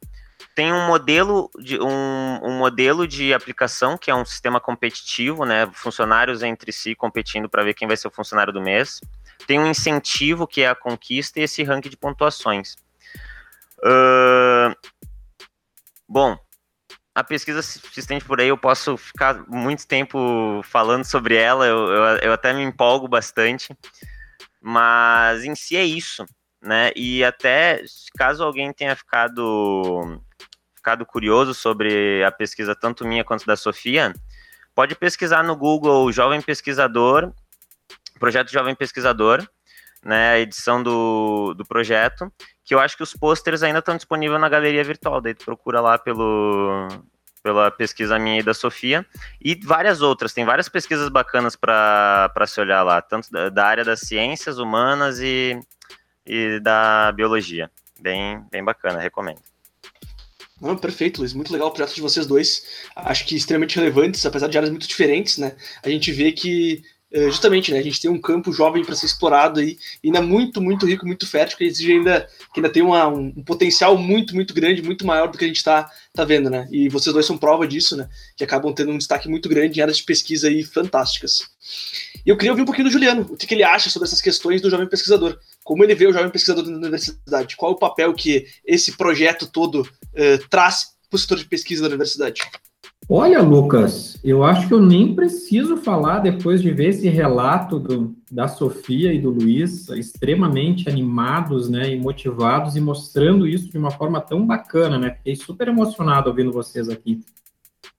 [0.55, 5.69] tem um modelo de um, um, modelo de aplicação que é um sistema competitivo, né?
[5.73, 9.01] Funcionários entre si competindo para ver quem vai ser o funcionário do mês.
[9.45, 12.77] Tem um incentivo que é a conquista e esse ranking de pontuações.
[13.81, 14.73] Uh,
[16.09, 16.39] bom,
[17.19, 21.89] a pesquisa se estende por aí, eu posso ficar muito tempo falando sobre ela, eu,
[21.89, 23.77] eu, eu, até me empolgo bastante,
[24.61, 26.25] mas em si é isso,
[26.63, 26.93] né?
[26.95, 27.83] E até
[28.17, 30.23] caso alguém tenha ficado,
[30.77, 34.13] ficado curioso sobre a pesquisa, tanto minha quanto da Sofia,
[34.73, 37.33] pode pesquisar no Google Jovem Pesquisador,
[38.21, 39.45] Projeto Jovem Pesquisador,
[40.05, 42.33] né, a edição do, do projeto,
[42.69, 45.81] que eu acho que os pôsteres ainda estão disponíveis na galeria virtual, daí tu procura
[45.81, 46.87] lá pelo,
[47.43, 49.07] pela pesquisa minha e da Sofia,
[49.43, 53.85] e várias outras, tem várias pesquisas bacanas para se olhar lá, tanto da, da, área
[53.87, 55.59] das ciências humanas e,
[56.27, 57.71] e da biologia.
[57.99, 59.41] Bem, bem bacana, recomendo.
[60.61, 61.33] Não, perfeito, Luiz.
[61.33, 62.67] Muito legal o projeto de vocês dois.
[62.95, 65.57] Acho que extremamente relevantes, apesar de áreas muito diferentes, né?
[65.83, 69.61] A gente vê que justamente, né, a gente tem um campo jovem para ser explorado
[69.61, 73.33] aí, ainda muito, muito rico, muito fértil, que exige ainda, que ainda tem uma, um,
[73.35, 76.69] um, potencial muito, muito grande, muito maior do que a gente está tá vendo, né?
[76.71, 78.09] E vocês dois são prova disso, né?
[78.37, 81.49] Que acabam tendo um destaque muito grande em áreas de pesquisa aí fantásticas.
[82.27, 84.21] E eu queria ouvir um pouquinho do Juliano, o que, que ele acha sobre essas
[84.21, 85.39] questões do jovem pesquisador.
[85.65, 87.57] Como ele vê o jovem pesquisador na universidade?
[87.57, 91.89] Qual o papel que esse projeto todo uh, traz para o setor de pesquisa da
[91.89, 92.43] universidade?
[93.11, 98.15] Olha, Lucas, eu acho que eu nem preciso falar depois de ver esse relato do,
[98.31, 103.91] da Sofia e do Luiz, extremamente animados, né, e motivados e mostrando isso de uma
[103.91, 105.13] forma tão bacana, né?
[105.13, 107.21] Fiquei super emocionado ouvindo vocês aqui.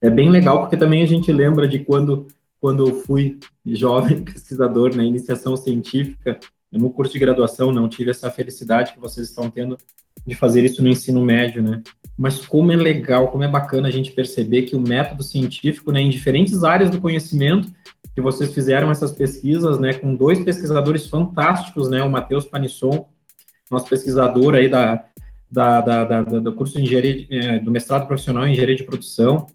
[0.00, 2.28] É bem legal porque também a gente lembra de quando
[2.60, 6.38] quando eu fui jovem pesquisador na iniciação científica,
[6.70, 9.76] no curso de graduação não tive essa felicidade que vocês estão tendo
[10.24, 11.82] de fazer isso no ensino médio, né?
[12.20, 16.02] Mas como é legal, como é bacana a gente perceber que o método científico, né,
[16.02, 17.72] em diferentes áreas do conhecimento,
[18.14, 23.08] que vocês fizeram essas pesquisas, né, com dois pesquisadores fantásticos, né, o Matheus Panisson,
[23.70, 25.02] nosso pesquisador aí da,
[25.50, 29.46] da, da, da do curso de engenharia, é, do mestrado profissional em engenharia de produção,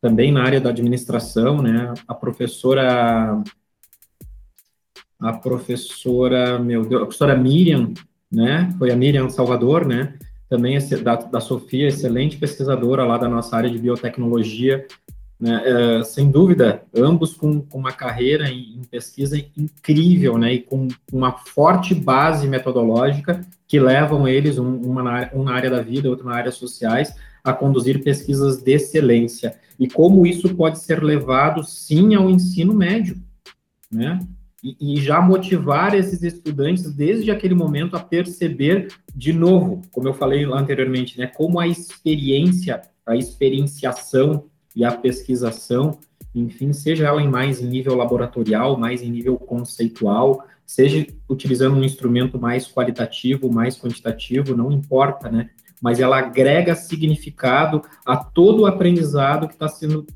[0.00, 3.42] também na área da administração, né, a professora
[5.20, 7.92] a professora, meu Deus, a professora Miriam,
[8.30, 8.74] né?
[8.78, 10.18] Foi a Miriam Salvador, né?
[10.54, 14.86] Também da, da Sofia, excelente pesquisadora lá da nossa área de biotecnologia,
[15.40, 15.62] né?
[15.64, 20.54] É, sem dúvida, ambos com, com uma carreira em, em, pesquisa incrível, né?
[20.54, 25.70] E com uma forte base metodológica que levam eles, um, uma na, um na área
[25.70, 29.56] da vida, outro na área sociais, a conduzir pesquisas de excelência.
[29.78, 33.20] E como isso pode ser levado, sim, ao ensino médio,
[33.90, 34.20] né?
[34.64, 40.14] E, e já motivar esses estudantes desde aquele momento a perceber, de novo, como eu
[40.14, 41.26] falei anteriormente, né?
[41.26, 45.98] Como a experiência, a experienciação e a pesquisação,
[46.34, 52.40] enfim, seja ela em mais nível laboratorial, mais em nível conceitual, seja utilizando um instrumento
[52.40, 55.50] mais qualitativo, mais quantitativo, não importa, né?
[55.78, 60.06] Mas ela agrega significado a todo o aprendizado que está sendo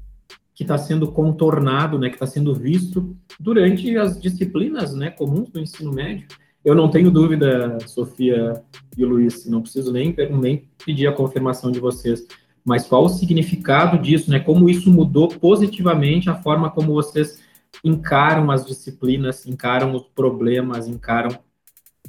[0.58, 5.60] que está sendo contornado, né, que está sendo visto durante as disciplinas, né, comuns do
[5.60, 6.26] ensino médio.
[6.64, 8.60] Eu não tenho dúvida, Sofia
[8.96, 12.26] e Luiz, não preciso nem, nem pedir a confirmação de vocês,
[12.64, 14.40] mas qual o significado disso, né?
[14.40, 17.40] Como isso mudou positivamente a forma como vocês
[17.84, 21.38] encaram as disciplinas, encaram os problemas, encaram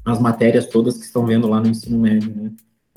[0.03, 2.51] as matérias todas que estão vendo lá no ensino médio, né?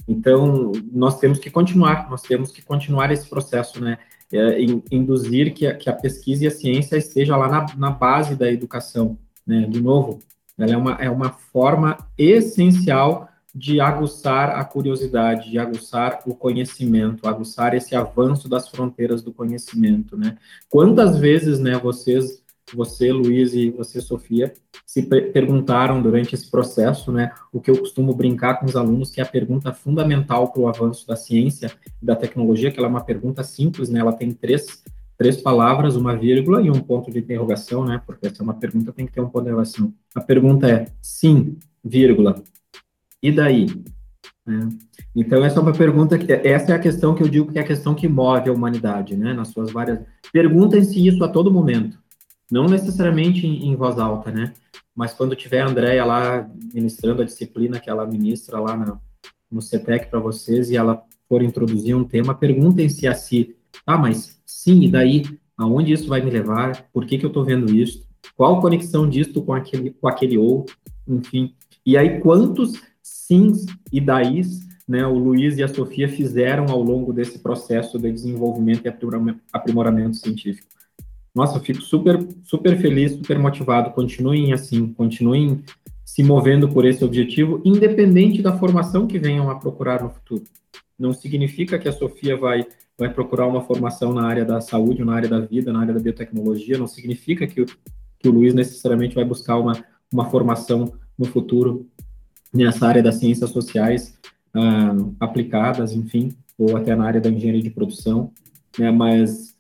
[0.09, 3.99] Então, nós temos que continuar, nós temos que continuar esse processo, né?
[4.33, 8.35] É, induzir que a, que a pesquisa e a ciência esteja lá na, na base
[8.35, 9.67] da educação, né?
[9.69, 10.21] De novo,
[10.59, 17.29] ela é uma, é uma forma essencial de aguçar a curiosidade, de aguçar o conhecimento,
[17.29, 20.39] aguçar esse avanço das fronteiras do conhecimento, né?
[20.71, 22.42] Quantas vezes, né, vocês,
[22.77, 24.53] você, Luiz e você, Sofia,
[24.87, 29.21] se perguntaram durante esse processo, né, o que eu costumo brincar com os alunos, que
[29.21, 32.91] é a pergunta fundamental para o avanço da ciência e da tecnologia, que ela é
[32.91, 34.83] uma pergunta simples, né, ela tem três,
[35.17, 38.93] três palavras, uma vírgula e um ponto de interrogação, né, porque essa é uma pergunta,
[38.93, 39.93] tem que ter um ponto de interrogação.
[40.15, 42.43] A pergunta é, sim, vírgula,
[43.23, 43.67] e daí?
[44.49, 44.53] É.
[45.15, 47.63] Então, essa é uma pergunta, que, essa é a questão que eu digo que é
[47.63, 50.01] a questão que move a humanidade, né, nas suas várias...
[50.33, 52.02] Perguntem-se isso a todo momento,
[52.53, 54.53] não necessariamente em, em, voz alta, né,
[54.95, 58.99] mas quando tiver a Andrea lá ministrando a disciplina que ela ministra lá na,
[59.51, 64.39] no CETEC para vocês e ela for introduzir um tema, perguntem-se a si, ah, mas
[64.45, 65.25] sim, e daí?
[65.57, 66.89] Aonde isso vai me levar?
[66.93, 68.07] Por que que eu estou vendo isso?
[68.37, 70.77] Qual a conexão disto com aquele, com aquele outro?
[71.09, 71.55] Enfim,
[71.87, 77.15] e aí quantos sims e daís né, o Luiz e a Sofia fizeram ao longo
[77.15, 78.95] desse processo de desenvolvimento e
[79.53, 80.69] aprimoramento científico.
[81.35, 83.91] Nossa, eu fico super, super feliz, super motivado.
[83.91, 85.63] Continuem assim, continuem
[86.05, 90.45] se movendo por esse objetivo, independente da formação que venham a procurar no futuro.
[90.99, 92.67] Não significa que a Sofia vai,
[92.99, 96.01] vai procurar uma formação na área da saúde, na área da vida, na área da
[96.01, 97.65] biotecnologia, não significa que
[98.23, 101.91] que o Luiz necessariamente vai buscar uma, uma formação no futuro
[102.55, 104.17] nessa área das ciências sociais
[104.55, 108.31] uh, aplicadas, enfim, ou até na área da engenharia de produção,
[108.79, 109.52] né, mas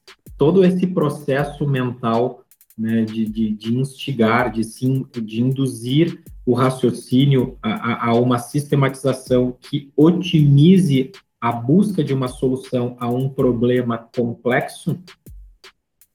[0.42, 2.44] todo esse processo mental
[2.76, 9.56] né, de, de, de, instigar, de, sim, de induzir o raciocínio a, a, uma sistematização
[9.60, 14.98] que otimize a busca de uma solução a um problema complexo,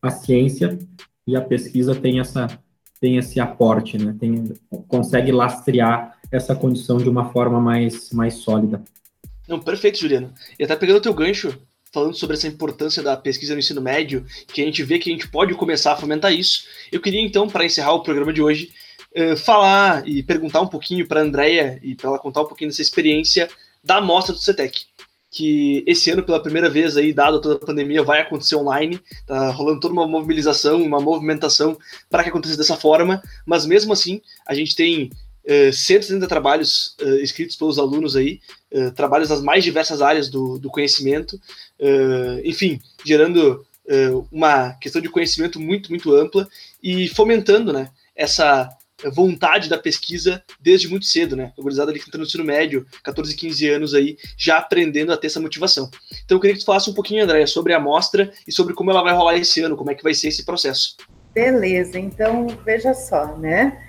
[0.02, 0.78] a ciência
[1.26, 2.48] e a pesquisa tem essa
[3.00, 4.14] tem esse aporte, né?
[4.20, 4.44] Tem,
[4.90, 8.84] consegue lastrear essa condição de uma forma mais, mais sólida.
[9.48, 10.34] Não, perfeito, Juliano.
[10.60, 11.58] E até pegando o teu gancho,
[11.92, 15.14] falando sobre essa importância da pesquisa no ensino médio, que a gente vê que a
[15.14, 18.72] gente pode começar a fomentar isso, eu queria então, para encerrar o programa de hoje,
[19.16, 22.70] uh, falar e perguntar um pouquinho para a Andrea e para ela contar um pouquinho
[22.70, 23.50] dessa experiência
[23.84, 24.86] da amostra do CETEC
[25.30, 29.00] que esse ano, pela primeira vez aí, dado toda a pandemia, vai acontecer online.
[29.26, 31.78] Tá rolando toda uma mobilização, uma movimentação
[32.10, 35.12] para que aconteça dessa forma, mas mesmo assim, a gente tem
[35.72, 38.40] 130 eh, trabalhos uh, escritos pelos alunos aí,
[38.74, 41.40] uh, trabalhos das mais diversas áreas do, do conhecimento,
[42.44, 43.66] enfim, gerando
[44.32, 46.48] uma questão de conhecimento muito, muito ampla
[46.84, 48.68] e fomentando né, essa
[49.14, 51.54] vontade da pesquisa desde muito cedo, né?
[51.58, 55.18] A gurizada ali que entra no ensino médio, 14, 15 anos aí, já aprendendo a
[55.18, 55.90] ter essa motivação.
[56.26, 58.90] Então eu queria que tu falasse um pouquinho, André, sobre a amostra e sobre como
[58.90, 60.98] ela vai rolar esse ano, como é que vai ser esse processo.
[61.34, 63.80] Beleza, então veja só, né?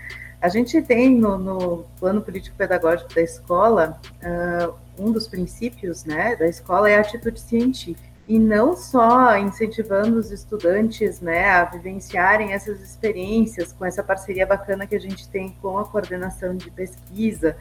[0.41, 6.47] A gente tem no, no plano político-pedagógico da escola, uh, um dos princípios né, da
[6.47, 8.07] escola é a atitude científica.
[8.29, 14.87] E não só incentivando os estudantes né, a vivenciarem essas experiências com essa parceria bacana
[14.87, 17.57] que a gente tem com a coordenação de pesquisa,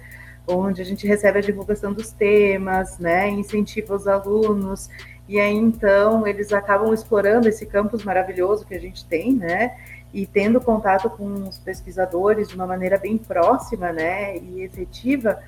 [0.46, 4.90] onde a gente recebe a divulgação dos temas, né, incentiva os alunos,
[5.28, 9.76] e aí então eles acabam explorando esse campus maravilhoso que a gente tem, né?
[10.14, 15.40] E tendo contato com os pesquisadores de uma maneira bem próxima, né, e efetiva,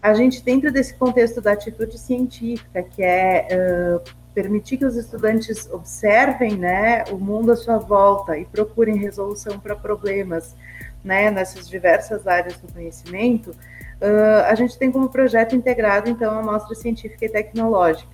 [0.00, 5.66] a gente, dentro desse contexto da atitude científica, que é uh, permitir que os estudantes
[5.72, 10.54] observem né, o mundo à sua volta e procurem resolução para problemas
[11.02, 16.42] né, nessas diversas áreas do conhecimento, uh, a gente tem como projeto integrado, então, a
[16.42, 18.12] mostra científica e tecnológica.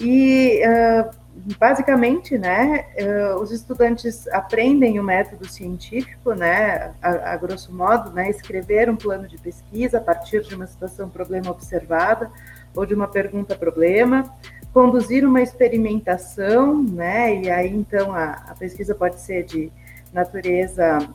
[0.00, 1.10] E, uh,
[1.58, 8.30] basicamente, né, uh, os estudantes aprendem o método científico, né, a, a, grosso modo, né,
[8.30, 12.30] escrever um plano de pesquisa a partir de uma situação problema observada
[12.74, 14.34] ou de uma pergunta problema,
[14.72, 19.72] conduzir uma experimentação, né, e aí então a, a pesquisa pode ser de
[20.12, 21.08] natureza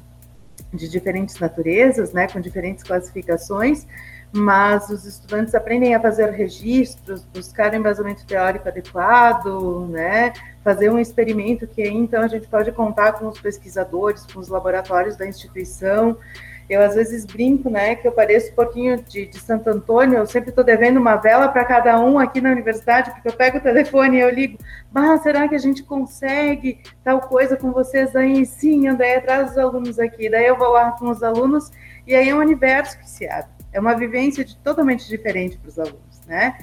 [0.74, 3.86] de diferentes naturezas, né, com diferentes classificações,
[4.34, 11.68] mas os estudantes aprendem a fazer registros, buscar embasamento teórico adequado, né, fazer um experimento
[11.68, 16.18] que aí, então a gente pode contar com os pesquisadores, com os laboratórios da instituição,
[16.68, 20.26] eu às vezes brinco, né, que eu pareço um pouquinho de, de Santo Antônio, eu
[20.26, 23.62] sempre estou devendo uma vela para cada um aqui na universidade, porque eu pego o
[23.62, 24.58] telefone e eu ligo,
[24.92, 28.46] bah, será que a gente consegue tal coisa com vocês aí?
[28.46, 30.30] Sim, André, traz os alunos aqui.
[30.30, 31.72] Daí eu vou lá com os alunos
[32.08, 33.53] e aí é um universo que se abre.
[33.74, 36.56] É uma vivência de, totalmente diferente para os alunos, né?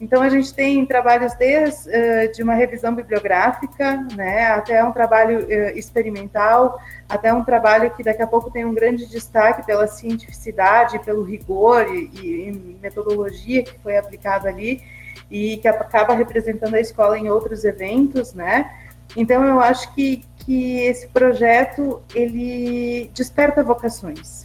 [0.00, 5.46] Então, a gente tem trabalhos desde uh, de uma revisão bibliográfica, né, até um trabalho
[5.46, 10.98] uh, experimental, até um trabalho que daqui a pouco tem um grande destaque pela cientificidade,
[11.04, 14.82] pelo rigor e, e metodologia que foi aplicado ali
[15.30, 18.70] e que acaba representando a escola em outros eventos, né?
[19.16, 24.43] Então, eu acho que, que esse projeto, ele desperta vocações,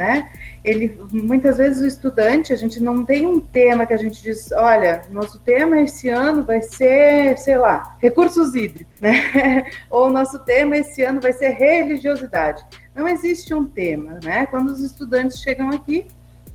[0.00, 0.30] né?
[0.64, 4.50] Ele, muitas vezes o estudante, a gente não tem um tema que a gente diz,
[4.50, 9.70] olha, nosso tema esse ano vai ser, sei lá, recursos hídricos, né?
[9.90, 12.64] Ou nosso tema esse ano vai ser religiosidade.
[12.94, 14.46] Não existe um tema, né?
[14.46, 16.06] Quando os estudantes chegam aqui,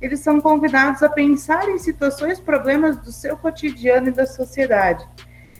[0.02, 5.06] eles são convidados a pensar em situações, problemas do seu cotidiano e da sociedade.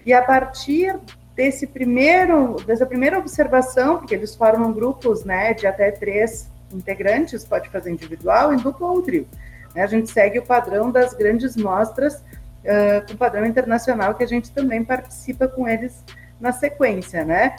[0.04, 0.98] E a partir
[1.36, 7.68] desse primeiro, dessa primeira observação, porque eles formam grupos, né, de até três integrantes, pode
[7.70, 9.26] fazer individual, em dupla ou trio.
[9.74, 9.82] Né?
[9.82, 14.28] A gente segue o padrão das grandes mostras, uh, com o padrão internacional, que a
[14.28, 16.04] gente também participa com eles
[16.40, 17.56] na sequência, né?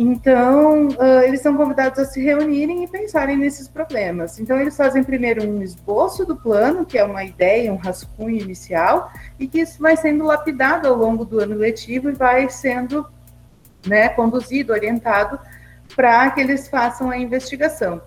[0.00, 4.38] Então, uh, eles são convidados a se reunirem e pensarem nesses problemas.
[4.38, 9.10] Então, eles fazem primeiro um esboço do plano, que é uma ideia, um rascunho inicial,
[9.40, 13.04] e que isso vai sendo lapidado ao longo do ano letivo e vai sendo
[13.84, 15.36] né, conduzido, orientado
[15.96, 18.00] para que eles façam a investigação.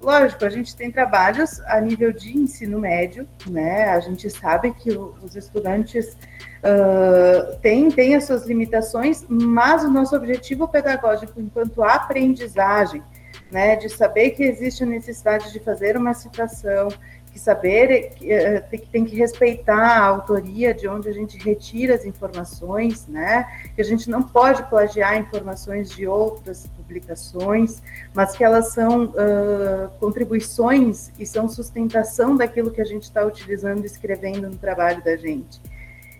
[0.00, 3.88] Lógico, a gente tem trabalhos a nível de ensino médio, né?
[3.88, 6.16] A gente sabe que os estudantes
[6.62, 13.02] uh, têm, têm as suas limitações, mas o nosso objetivo pedagógico enquanto aprendizagem,
[13.50, 16.88] né, de saber que existe a necessidade de fazer uma citação,
[17.28, 18.60] que saber que eh,
[18.90, 23.46] tem que respeitar a autoria de onde a gente retira as informações, né?
[23.74, 27.82] Que a gente não pode plagiar informações de outras publicações,
[28.14, 33.82] mas que elas são uh, contribuições e são sustentação daquilo que a gente está utilizando
[33.82, 35.60] e escrevendo no trabalho da gente.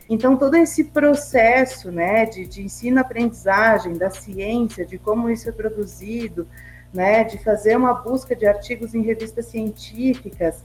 [0.09, 6.47] Então, todo esse processo né, de, de ensino-aprendizagem, da ciência, de como isso é produzido,
[6.93, 10.65] né, de fazer uma busca de artigos em revistas científicas,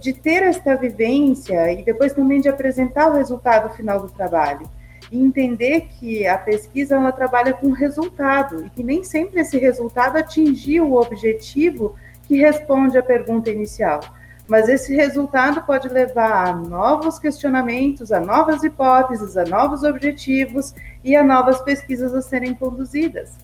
[0.00, 4.68] de ter esta vivência e depois também de apresentar o resultado final do trabalho.
[5.10, 10.16] E entender que a pesquisa ela trabalha com resultado e que nem sempre esse resultado
[10.16, 14.00] atingiu o objetivo que responde à pergunta inicial.
[14.46, 21.16] Mas esse resultado pode levar a novos questionamentos, a novas hipóteses, a novos objetivos e
[21.16, 23.36] a novas pesquisas a serem conduzidas,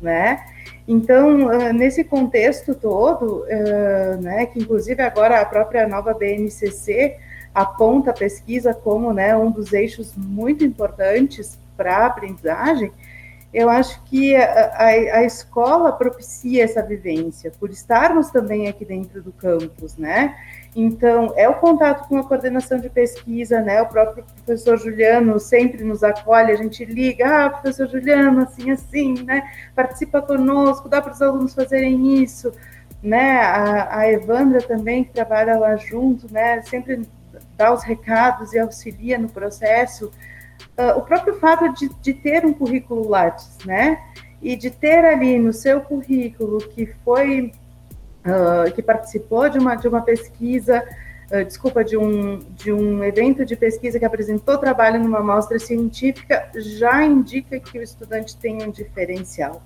[0.00, 0.44] né?
[0.86, 7.16] Então, ah, nesse contexto todo, ah, né, que inclusive agora a própria nova BNCC
[7.54, 12.92] aponta a pesquisa como né, um dos eixos muito importantes para a aprendizagem,
[13.52, 14.86] eu acho que a, a,
[15.18, 20.36] a, escola propicia essa vivência, por estarmos também aqui dentro do campus, né?
[20.76, 23.80] Então, é o contato com a coordenação de pesquisa, né?
[23.80, 29.22] O próprio professor Juliano sempre nos acolhe, a gente liga, ah, professor Juliano, assim, assim,
[29.22, 29.48] né?
[29.74, 32.52] Participa conosco, dá para os alunos fazerem isso,
[33.00, 33.40] né?
[33.40, 36.60] A, a Evandra também, que trabalha lá junto, né?
[36.62, 37.02] Sempre
[37.56, 40.10] dá os recados e auxilia no processo.
[40.76, 44.02] Uh, o próprio fato de, de ter um currículo Lattes, né?
[44.42, 47.52] E de ter ali no seu currículo que foi
[48.24, 50.82] uh, que participou de uma, de uma pesquisa,
[51.30, 56.48] uh, desculpa, de um, de um evento de pesquisa que apresentou trabalho numa amostra científica,
[56.54, 59.62] já indica que o estudante tem um diferencial.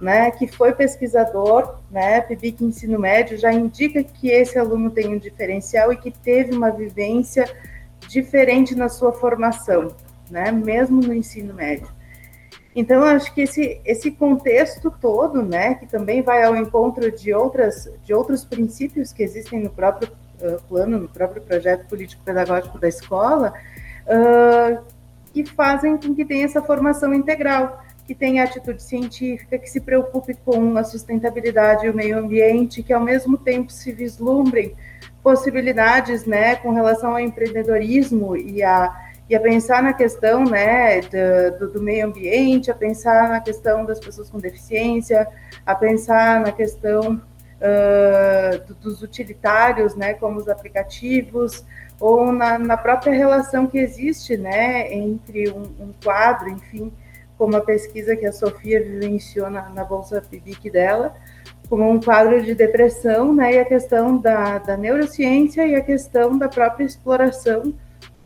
[0.00, 5.18] né, que foi pesquisador, né, PIBIC ensino médio, já indica que esse aluno tem um
[5.18, 7.44] diferencial e que teve uma vivência
[8.08, 9.94] diferente na sua formação,
[10.30, 11.86] né, mesmo no ensino médio.
[12.74, 17.90] Então, acho que esse, esse contexto todo, né, que também vai ao encontro de, outras,
[18.04, 20.10] de outros princípios que existem no próprio
[20.40, 23.52] uh, plano, no próprio projeto político-pedagógico da escola,
[24.06, 24.82] uh,
[25.32, 30.34] que fazem com que tenha essa formação integral, que tenha atitude científica, que se preocupe
[30.34, 34.76] com a sustentabilidade e o meio ambiente, que ao mesmo tempo se vislumbrem
[35.22, 41.00] possibilidades, né, com relação ao empreendedorismo e a e a pensar na questão né,
[41.60, 45.24] do, do, meio ambiente, a pensar na questão das pessoas com deficiência,
[45.64, 47.22] a pensar na questão
[47.60, 51.64] uh, dos utilitários, né, como os aplicativos,
[52.00, 56.92] ou na, na própria relação que existe né, entre um, um, quadro, enfim,
[57.38, 61.14] como a pesquisa que a Sofia vivenciou na, na Bolsa PIBIC dela,
[61.68, 66.36] como um quadro de depressão, né, e a questão da, da neurociência e a questão
[66.36, 67.72] da própria exploração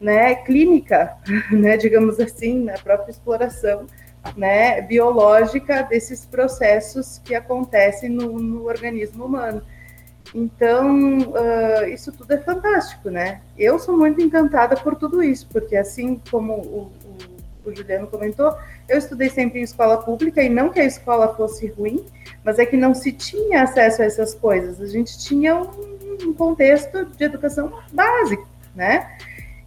[0.05, 1.17] né, clínica,
[1.51, 3.87] né, digamos assim, na própria exploração
[4.37, 9.63] né, biológica desses processos que acontecem no, no organismo humano.
[10.35, 13.41] Então, uh, isso tudo é fantástico, né?
[13.57, 16.93] Eu sou muito encantada por tudo isso, porque assim como o,
[17.65, 18.53] o, o Juliano comentou,
[18.89, 22.05] eu estudei sempre em escola pública, e não que a escola fosse ruim,
[22.43, 24.81] mas é que não se tinha acesso a essas coisas.
[24.81, 29.17] A gente tinha um, um contexto de educação básico, né?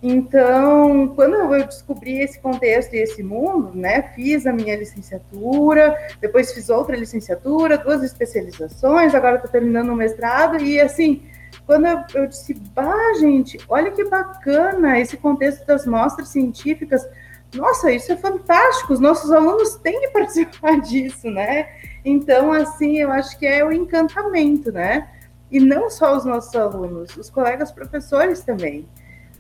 [0.02, 6.54] Então, quando eu descobri esse contexto e esse mundo, né, fiz a minha licenciatura, depois
[6.54, 11.24] fiz outra licenciatura, duas especializações, agora estou terminando o um mestrado, e assim,
[11.66, 17.08] quando eu, eu disse, bah, gente, olha que bacana esse contexto das mostras científicas,
[17.56, 21.70] nossa, isso é fantástico, os nossos alunos têm que participar disso, né?
[22.06, 25.10] Então, assim, eu acho que é o encantamento, né?
[25.50, 28.88] E não só os nossos alunos, os colegas professores também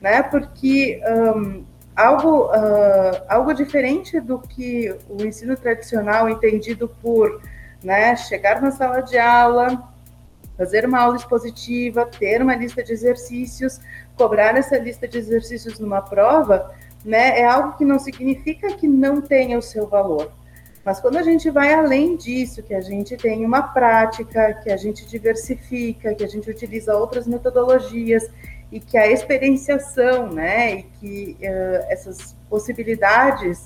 [0.01, 0.23] né?
[0.23, 7.41] Porque um, algo, uh, algo diferente do que o ensino tradicional entendido por
[7.83, 9.91] né, chegar na sala de aula,
[10.57, 13.79] fazer uma aula expositiva, ter uma lista de exercícios,
[14.15, 16.71] cobrar essa lista de exercícios numa prova,
[17.05, 20.31] né, é algo que não significa que não tenha o seu valor.
[20.83, 24.77] Mas quando a gente vai além disso, que a gente tem uma prática, que a
[24.77, 28.23] gente diversifica, que a gente utiliza outras metodologias
[28.71, 33.65] e que a experienciação, né, e que uh, essas possibilidades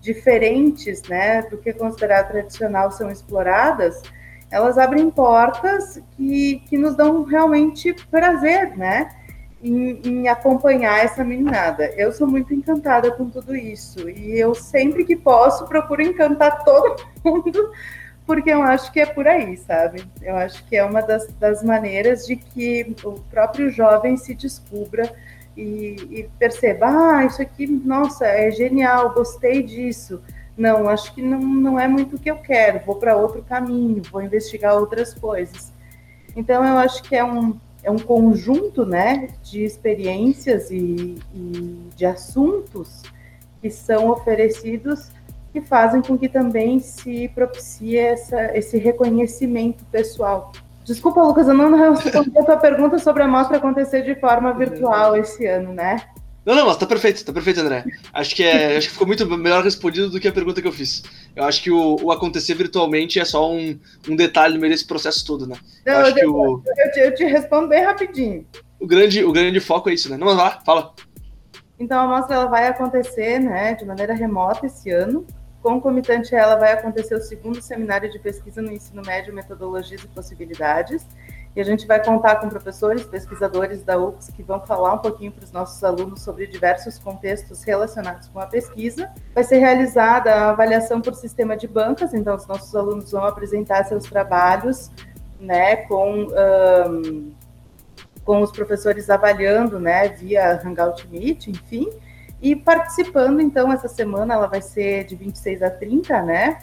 [0.00, 4.02] diferentes, né, do que é considerado tradicional são exploradas,
[4.50, 9.08] elas abrem portas que, que nos dão realmente prazer, né,
[9.62, 11.86] em, em acompanhar essa meninada.
[11.96, 17.02] Eu sou muito encantada com tudo isso e eu sempre que posso procuro encantar todo
[17.24, 17.70] mundo
[18.32, 20.06] porque eu acho que é por aí, sabe?
[20.22, 25.14] Eu acho que é uma das, das maneiras de que o próprio jovem se descubra
[25.54, 30.22] e, e, perceba, ah, isso aqui, nossa, é genial, gostei disso.
[30.56, 34.02] Não, acho que não, não é muito o que eu quero, vou para outro caminho,
[34.10, 35.70] vou investigar outras coisas.
[36.34, 42.06] Então, eu acho que é um, é um conjunto né, de experiências e, e de
[42.06, 43.02] assuntos
[43.60, 45.10] que são oferecidos
[45.52, 50.52] que fazem com que também se propicie essa, esse reconhecimento pessoal.
[50.84, 55.16] Desculpa, Lucas, eu não respondi a tua pergunta sobre a mostra acontecer de forma virtual
[55.16, 56.02] esse ano, né?
[56.44, 57.84] Não, não, mas tá perfeito, tá perfeito, André.
[58.12, 60.72] Acho que, é, acho que ficou muito melhor respondido do que a pergunta que eu
[60.72, 61.04] fiz.
[61.36, 63.78] Eu acho que o, o acontecer virtualmente é só um,
[64.08, 65.56] um detalhe no meio desse processo todo, né?
[65.86, 68.44] Não, eu, eu, o, eu, te, eu te respondo bem rapidinho.
[68.80, 70.16] O grande, o grande foco é isso, né?
[70.16, 70.92] Não, mas lá, fala.
[71.78, 75.24] Então a mostra ela vai acontecer, né, de maneira remota esse ano.
[75.62, 80.08] Concomitante a ela vai acontecer o segundo seminário de pesquisa no ensino médio, metodologias e
[80.08, 81.06] possibilidades.
[81.54, 85.30] E a gente vai contar com professores, pesquisadores da UFS que vão falar um pouquinho
[85.30, 89.10] para os nossos alunos sobre diversos contextos relacionados com a pesquisa.
[89.34, 93.84] Vai ser realizada a avaliação por sistema de bancas, então os nossos alunos vão apresentar
[93.84, 94.90] seus trabalhos,
[95.38, 96.26] né, com
[96.90, 97.32] um,
[98.24, 101.88] com os professores avaliando, né, via Hangout Meet, enfim.
[102.42, 106.58] E participando, então, essa semana, ela vai ser de 26 a 30, né?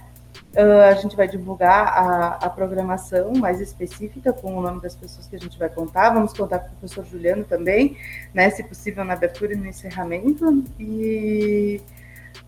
[0.54, 5.28] Uh, a gente vai divulgar a, a, programação mais específica com o nome das pessoas
[5.28, 6.14] que a gente vai contar.
[6.14, 7.96] Vamos contar com o professor Juliano também,
[8.34, 8.50] né?
[8.50, 10.66] Se possível, na abertura e no encerramento.
[10.78, 11.82] E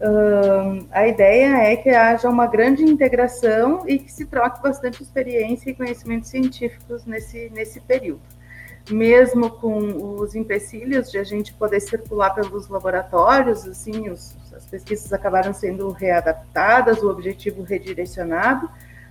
[0.01, 5.69] uh, a ideia é que haja uma grande integração e que se troque bastante experiência
[5.69, 8.40] e conhecimentos científicos nesse, nesse período
[8.89, 15.11] mesmo com os empecilhos de a gente poder circular pelos laboratórios, assim, os, as pesquisas
[15.13, 18.69] acabaram sendo readaptadas, o objetivo redirecionado,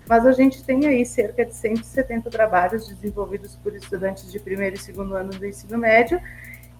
[0.08, 4.78] mas a gente tem aí cerca de 170 trabalhos desenvolvidos por estudantes de primeiro e
[4.78, 6.20] segundo ano do ensino médio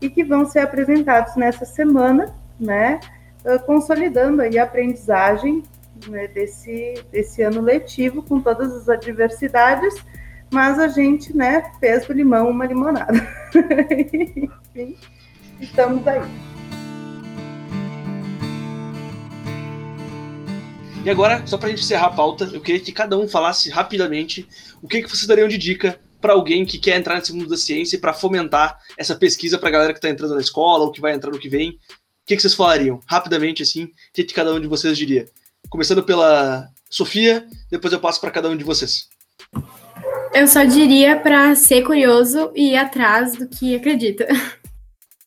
[0.01, 2.99] e que vão ser apresentados nessa semana, né,
[3.67, 5.63] consolidando aí a aprendizagem
[6.09, 9.95] né, desse, desse ano letivo com todas as adversidades,
[10.53, 13.13] mas a gente, né, fez do limão uma limonada.
[14.75, 14.97] Enfim,
[15.61, 16.21] estamos aí.
[21.05, 23.71] E agora, só para a gente encerrar a pauta, eu queria que cada um falasse
[23.71, 24.47] rapidamente
[24.83, 27.57] o que, que vocês dariam de dica para alguém que quer entrar nesse mundo da
[27.57, 30.93] ciência e para fomentar essa pesquisa para a galera que está entrando na escola ou
[30.93, 31.71] que vai entrar no que vem.
[31.71, 31.77] O
[32.27, 33.01] que, que vocês falariam?
[33.07, 35.27] Rapidamente, assim, o que, que cada um de vocês diria?
[35.71, 39.09] Começando pela Sofia, depois eu passo para cada um de vocês.
[40.33, 44.29] Eu só diria para ser curioso e ir atrás do que acredita.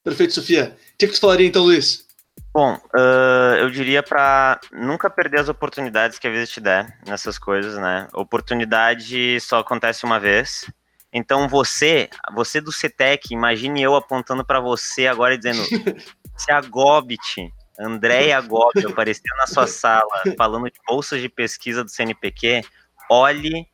[0.03, 0.75] Perfeito, Sofia.
[0.93, 2.05] O que, que você falaria então, Luiz?
[2.53, 7.37] Bom, uh, eu diria para nunca perder as oportunidades que a vida te der nessas
[7.37, 8.07] coisas, né?
[8.13, 10.69] Oportunidade só acontece uma vez.
[11.11, 15.63] Então você, você do CETEC, imagine eu apontando para você agora e dizendo:
[16.37, 21.89] se a Gobit, Andréia Gobit, aparecer na sua sala falando de bolsas de pesquisa do
[21.89, 22.61] CNPq,
[23.09, 23.67] olhe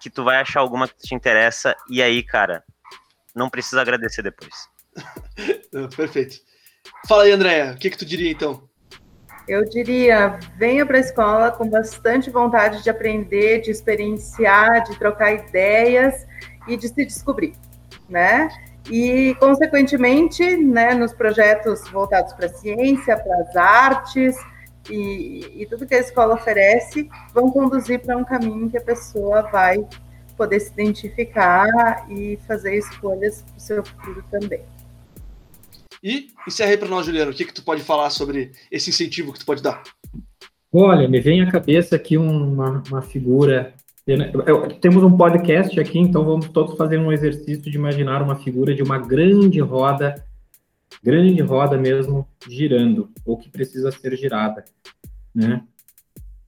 [0.00, 2.62] que tu vai achar alguma que te interessa e aí, cara,
[3.34, 4.52] não precisa agradecer depois.
[5.96, 6.36] Perfeito.
[7.08, 8.68] Fala aí, Andréia, o que, que tu diria então?
[9.48, 15.32] Eu diria, venha para a escola com bastante vontade de aprender, de experienciar, de trocar
[15.32, 16.26] ideias
[16.68, 17.54] e de se descobrir,
[18.08, 18.48] né?
[18.90, 24.36] E, consequentemente, né, nos projetos voltados para a ciência, para as artes
[24.90, 29.42] e, e tudo que a escola oferece, vão conduzir para um caminho que a pessoa
[29.42, 29.86] vai
[30.36, 31.68] poder se identificar
[32.10, 34.60] e fazer escolhas para o seu futuro também.
[36.02, 39.32] E encerra aí para nós, Juliano, o que, que tu pode falar sobre esse incentivo
[39.32, 39.82] que tu pode dar?
[40.72, 43.72] Olha, me vem à cabeça aqui uma, uma figura.
[44.80, 48.82] temos um podcast aqui, então vamos todos fazer um exercício de imaginar uma figura de
[48.82, 50.14] uma grande roda,
[51.02, 54.64] grande roda mesmo, girando, ou que precisa ser girada.
[55.34, 55.62] Né?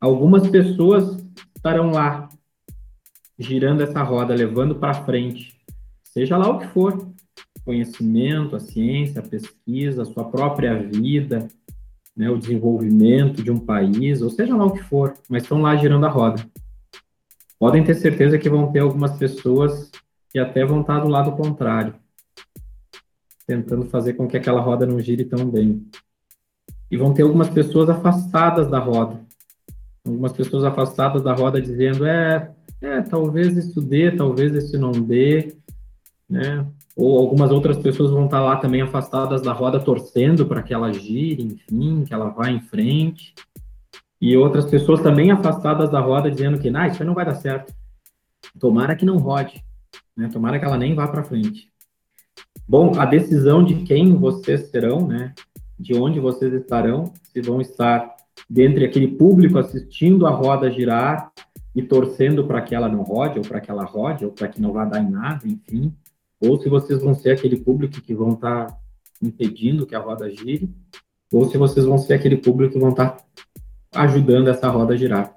[0.01, 1.17] Algumas pessoas
[1.57, 2.29] estarão lá,
[3.39, 5.55] girando essa roda, levando para frente,
[6.03, 7.15] seja lá o que for
[7.65, 11.49] conhecimento, a ciência, a pesquisa, a sua própria vida,
[12.17, 15.75] né, o desenvolvimento de um país, ou seja lá o que for, mas estão lá
[15.75, 16.45] girando a roda.
[17.59, 19.91] Podem ter certeza que vão ter algumas pessoas
[20.31, 21.95] que até vão estar do lado contrário,
[23.47, 25.87] tentando fazer com que aquela roda não gire tão bem.
[26.91, 29.21] E vão ter algumas pessoas afastadas da roda.
[30.07, 35.55] Algumas pessoas afastadas da roda dizendo: é, é talvez isso dê, talvez isso não dê,
[36.29, 36.67] né?
[36.97, 40.93] ou algumas outras pessoas vão estar lá também afastadas da roda, torcendo para que ela
[40.93, 43.35] gire, enfim, que ela vá em frente.
[44.21, 47.75] E outras pessoas também afastadas da roda, dizendo que, nah, isso não vai dar certo.
[48.59, 49.63] Tomara que não rode,
[50.17, 50.29] né?
[50.33, 51.69] Tomara que ela nem vá para frente.
[52.67, 55.35] Bom, a decisão de quem vocês serão, né?
[55.79, 58.15] De onde vocês estarão, se vão estar
[58.49, 61.31] dentre aquele público assistindo a roda girar
[61.75, 64.61] e torcendo para que ela não rode, ou para que ela rode, ou para que
[64.61, 65.93] não vá dar em nada, enfim
[66.41, 68.79] ou se vocês vão ser aquele público que vão estar tá
[69.23, 70.71] impedindo que a roda gire,
[71.33, 73.25] ou se vocês vão ser aquele público que vão estar tá
[73.93, 75.35] ajudando essa roda a girar.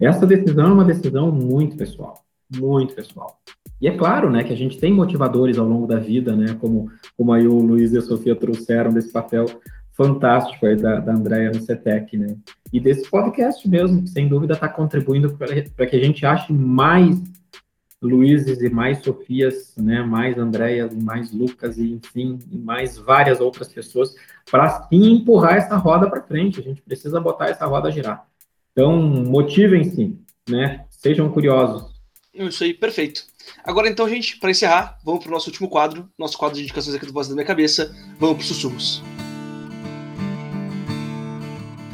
[0.00, 2.24] Essa decisão é uma decisão muito pessoal,
[2.54, 3.40] muito pessoal.
[3.80, 6.90] E é claro, né, que a gente tem motivadores ao longo da vida, né, como,
[7.16, 9.46] como aí o Luiz e a Sofia trouxeram desse papel
[9.92, 12.36] fantástico aí da, da no CETEC, né,
[12.72, 17.22] e desse podcast mesmo, que sem dúvida está contribuindo para que a gente ache mais
[18.02, 23.68] Luizes e mais Sofias, né, mais Andréas mais Lucas e enfim, e mais várias outras
[23.68, 24.14] pessoas
[24.50, 26.60] para empurrar essa roda para frente.
[26.60, 28.26] A gente precisa botar essa roda a girar.
[28.72, 30.18] Então, motivem-se,
[30.48, 30.84] né?
[30.90, 31.94] Sejam curiosos.
[32.34, 33.24] Isso aí, perfeito.
[33.64, 36.94] Agora então, gente, para encerrar, vamos para o nosso último quadro, nosso quadro de indicações
[36.94, 37.94] aqui do Voz da Minha Cabeça.
[38.18, 39.02] Vamos para os sussurros.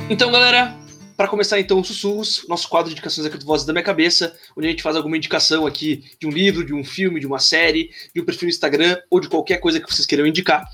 [0.08, 0.76] Então, galera,
[1.20, 4.34] para começar então os sussurros, nosso quadro de indicações aqui do Vozes da Minha Cabeça,
[4.56, 7.38] onde a gente faz alguma indicação aqui de um livro, de um filme, de uma
[7.38, 10.64] série, de um perfil no Instagram ou de qualquer coisa que vocês queiram indicar.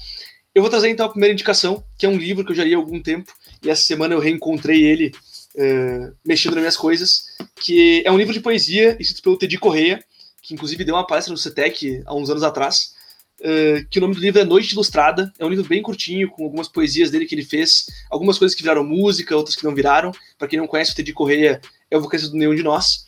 [0.55, 2.72] Eu vou trazer então a primeira indicação, que é um livro que eu já li
[2.72, 5.12] há algum tempo, e essa semana eu reencontrei ele
[5.57, 7.24] uh, mexendo nas minhas coisas,
[7.57, 10.01] que é um livro de poesia escrito pelo Teddy Correia,
[10.47, 12.94] que inclusive deu uma palestra no CETEC há uns anos atrás,
[13.38, 15.30] Uh, que o nome do livro é Noite Ilustrada.
[15.38, 18.62] É um livro bem curtinho, com algumas poesias dele que ele fez, algumas coisas que
[18.62, 20.11] viraram música, outras que não viraram.
[20.38, 23.05] Para quem não conhece, o Teddy Correia é o vocalista do Nenhum de Nós.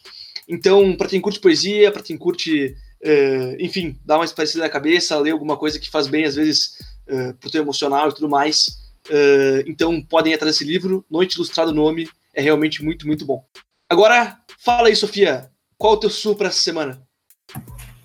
[0.47, 5.19] Então, para quem curte poesia, para quem curte, uh, enfim, dar uma espécie na cabeça,
[5.19, 6.75] ler alguma coisa que faz bem, às vezes,
[7.09, 8.67] uh, pro teu emocional e tudo mais.
[9.09, 11.05] Uh, então, podem ir atrás desse livro.
[11.11, 13.43] Noite Ilustrada, o nome é realmente muito, muito bom.
[13.89, 15.51] Agora, fala aí, Sofia.
[15.79, 17.08] qual o teu sul para essa semana?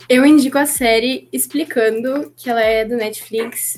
[0.10, 3.76] Eu indico a série explicando que ela é do Netflix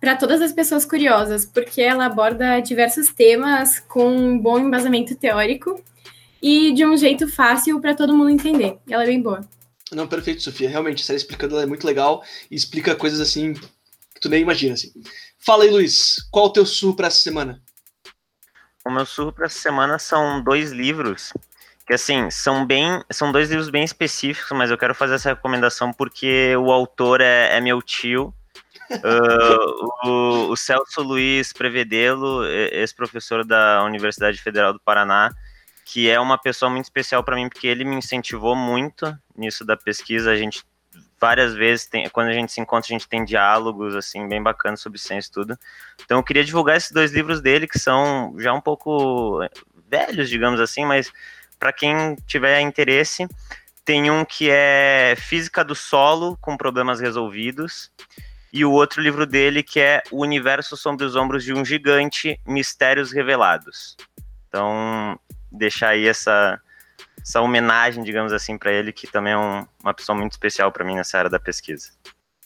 [0.00, 5.82] para todas as pessoas curiosas, porque ela aborda diversos temas com um bom embasamento teórico
[6.40, 8.78] e de um jeito fácil para todo mundo entender.
[8.88, 9.40] Ela é bem boa.
[9.90, 10.68] Não, perfeito, Sofia.
[10.68, 14.42] Realmente, a série explicando ela é muito legal e explica coisas assim que tu nem
[14.42, 14.74] imagina.
[14.74, 14.92] Assim.
[15.38, 17.60] Fala aí, Luiz, qual o teu sul para essa semana?
[18.86, 21.32] O meu surro para essa semana são dois livros
[21.88, 25.92] que assim são bem são dois livros bem específicos mas eu quero fazer essa recomendação
[25.92, 28.32] porque o autor é, é meu tio.
[28.90, 35.30] Uh, o, o, Celso Luiz Prevedelo ex-professor da Universidade Federal do Paraná
[35.88, 39.74] que é uma pessoa muito especial para mim porque ele me incentivou muito nisso da
[39.74, 40.30] pesquisa.
[40.30, 40.62] A gente
[41.18, 44.80] várias vezes tem, quando a gente se encontra a gente tem diálogos assim bem bacanas
[44.80, 45.58] sobre ciência e tudo.
[46.04, 49.40] Então eu queria divulgar esses dois livros dele que são já um pouco
[49.88, 51.10] velhos digamos assim mas
[51.58, 53.26] para quem tiver interesse,
[53.84, 57.90] tem um que é Física do Solo com Problemas Resolvidos,
[58.52, 62.40] e o outro livro dele que é O Universo Sobre os Ombros de um Gigante,
[62.46, 63.96] Mistérios Revelados.
[64.48, 65.18] Então,
[65.52, 66.60] deixar aí essa,
[67.20, 70.84] essa homenagem, digamos assim, para ele, que também é um, uma pessoa muito especial para
[70.84, 71.90] mim nessa área da pesquisa.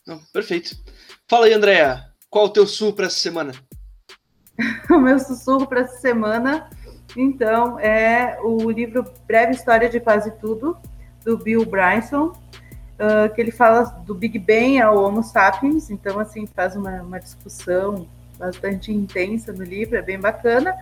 [0.06, 0.76] Não, perfeito.
[1.28, 3.52] Fala aí, Andréa, qual o teu sul para essa semana?
[4.90, 6.68] o meu sussurro para essa semana
[7.16, 10.76] então, é o livro Breve História de Quase Tudo,
[11.24, 16.46] do Bill Bryson, uh, que ele fala do Big Bang ao Homo sapiens, então, assim,
[16.46, 18.06] faz uma, uma discussão
[18.38, 20.74] bastante intensa no livro, é bem bacana.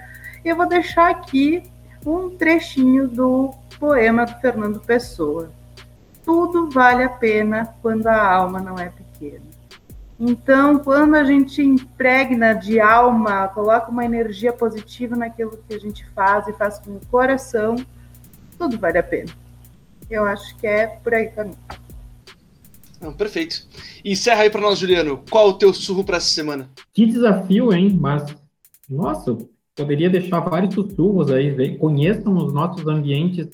[0.45, 1.63] E eu vou deixar aqui
[2.07, 5.51] um trechinho do poema do Fernando Pessoa.
[6.25, 9.50] Tudo vale a pena quando a alma não é pequena.
[10.23, 16.07] Então, quando a gente impregna de alma, coloca uma energia positiva naquilo que a gente
[16.15, 17.77] faz e faz com o coração,
[18.59, 19.33] tudo vale a pena.
[20.11, 21.57] Eu acho que é por aí também.
[23.01, 23.67] Não, perfeito.
[24.05, 25.25] E encerra aí para nós, Juliano.
[25.31, 26.69] Qual o teu surro para essa semana?
[26.93, 27.97] Que desafio, hein?
[27.99, 28.37] Mas,
[28.87, 29.39] nossa,
[29.75, 31.79] poderia deixar vários sussurros aí.
[31.79, 33.49] Conheçam os nossos ambientes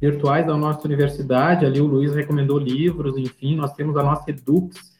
[0.00, 1.64] virtuais da nossa universidade.
[1.64, 4.97] Ali o Luiz recomendou livros, enfim, nós temos a nossa Edux,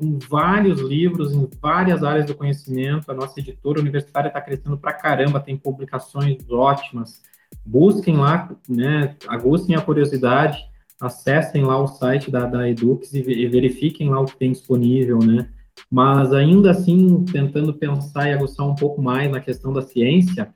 [0.00, 3.10] com vários livros em várias áreas do conhecimento.
[3.10, 7.20] A nossa editora universitária está crescendo para caramba, tem publicações ótimas.
[7.66, 10.58] Busquem lá, né, aguçem a curiosidade,
[10.98, 15.18] acessem lá o site da, da Edux e, e verifiquem lá o que tem disponível,
[15.18, 15.50] né?
[15.90, 20.54] Mas ainda assim, tentando pensar e aguçar um pouco mais na questão da ciência,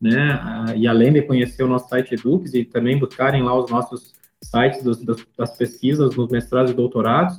[0.00, 0.74] né?
[0.76, 4.82] E além de conhecer o nosso site Edux e também buscarem lá os nossos sites
[4.82, 7.38] dos, das, das pesquisas nos mestrados e doutorados,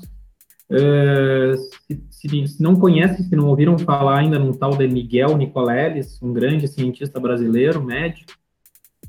[0.72, 5.36] Uh, se, se, se, não conhecem, se não ouviram falar ainda num tal de Miguel
[5.36, 8.32] Nicoleles, um grande cientista brasileiro, médico,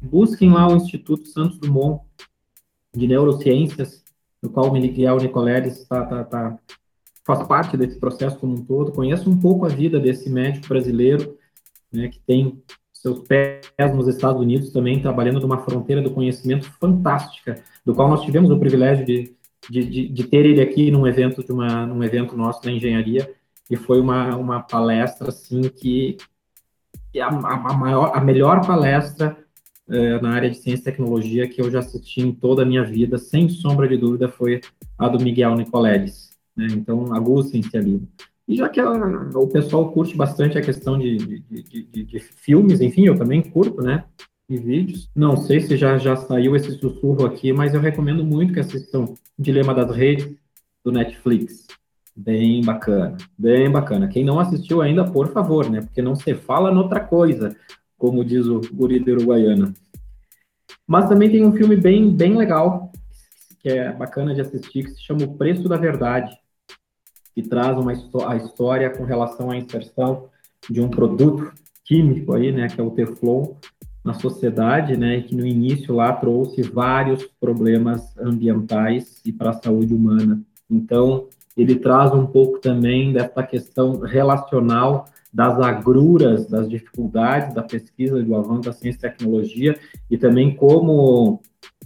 [0.02, 2.02] busquem lá o Instituto Santos Dumont
[2.92, 4.02] de Neurociências,
[4.42, 6.58] no qual o Miguel Nicoleles tá, tá, tá,
[7.24, 8.90] faz parte desse processo como um todo.
[8.90, 11.38] Conheça um pouco a vida desse médico brasileiro,
[11.92, 12.60] né, que tem
[12.92, 18.22] seus pés nos Estados Unidos também, trabalhando numa fronteira do conhecimento fantástica, do qual nós
[18.22, 19.32] tivemos o privilégio de
[19.70, 23.32] de, de, de, ter ele aqui num evento de uma num evento nosso da engenharia
[23.70, 26.16] e foi uma, uma palestra assim que
[27.18, 29.36] a, a, maior a melhor palestra
[29.88, 32.84] é, na área de ciência e tecnologia que eu já assisti em toda a minha
[32.84, 34.60] vida sem sombra de dúvida foi
[34.98, 36.66] a do Miguel Nicoleles né?
[36.72, 38.02] então aguçem-se ali
[38.48, 43.06] e já que a, o pessoal curte bastante a questão de, de, de, filmes enfim
[43.06, 44.04] eu também curto né
[44.48, 45.08] e vídeos.
[45.14, 49.14] Não sei se já, já saiu esse sussurro aqui, mas eu recomendo muito que assistam
[49.38, 50.36] Dilema das Redes,
[50.84, 51.66] do Netflix.
[52.14, 54.08] Bem bacana, bem bacana.
[54.08, 55.80] Quem não assistiu ainda, por favor, né?
[55.80, 57.56] Porque não se fala noutra coisa,
[57.96, 59.72] como diz o guri de Uruguaiana.
[60.86, 62.92] Mas também tem um filme bem, bem legal,
[63.60, 66.36] que é bacana de assistir, que se chama O Preço da Verdade,
[67.34, 70.28] que traz uma a história com relação à inserção
[70.68, 71.52] de um produto
[71.84, 73.54] químico aí, né, que é o Teflon,
[74.04, 79.94] na sociedade, né, que no início lá trouxe vários problemas ambientais e para a saúde
[79.94, 80.42] humana.
[80.68, 88.22] Então, ele traz um pouco também dessa questão relacional das agruras, das dificuldades da pesquisa,
[88.22, 89.78] do avanço da ciência e tecnologia,
[90.10, 91.40] e também como,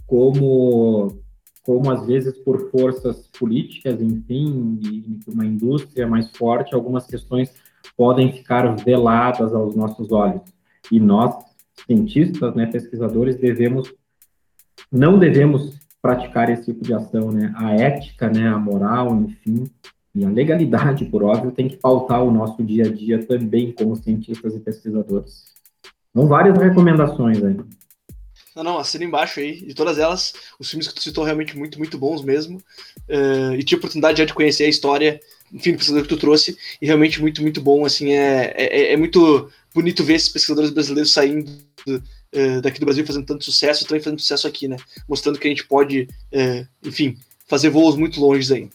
[0.05, 1.17] como,
[1.63, 7.53] como às vezes por forças políticas, enfim, e uma indústria mais forte, algumas questões
[7.95, 10.41] podem ficar veladas aos nossos olhos.
[10.91, 11.33] E nós,
[11.85, 13.93] cientistas, né, pesquisadores, devemos,
[14.91, 17.53] não devemos praticar esse tipo de ação, né?
[17.55, 19.69] A ética, né, a moral, enfim,
[20.17, 23.95] e a legalidade, por óbvio, tem que pautar o nosso dia a dia também como
[23.95, 25.43] cientistas e pesquisadores.
[26.09, 27.55] Então, várias recomendações aí.
[28.55, 29.63] Não, não, assina embaixo aí.
[29.63, 32.57] De todas elas, os filmes que tu citou realmente muito, muito bons mesmo.
[33.07, 35.19] Uh, e tive a oportunidade já de conhecer a história,
[35.53, 36.57] enfim, do pesquisador que tu trouxe.
[36.81, 37.85] E realmente muito, muito bom.
[37.85, 41.51] Assim, é, é, é muito bonito ver esses pesquisadores brasileiros saindo
[41.95, 44.77] uh, daqui do Brasil fazendo tanto sucesso e também fazendo sucesso aqui, né?
[45.07, 47.17] Mostrando que a gente pode, uh, enfim,
[47.47, 48.69] fazer voos muito longe aí.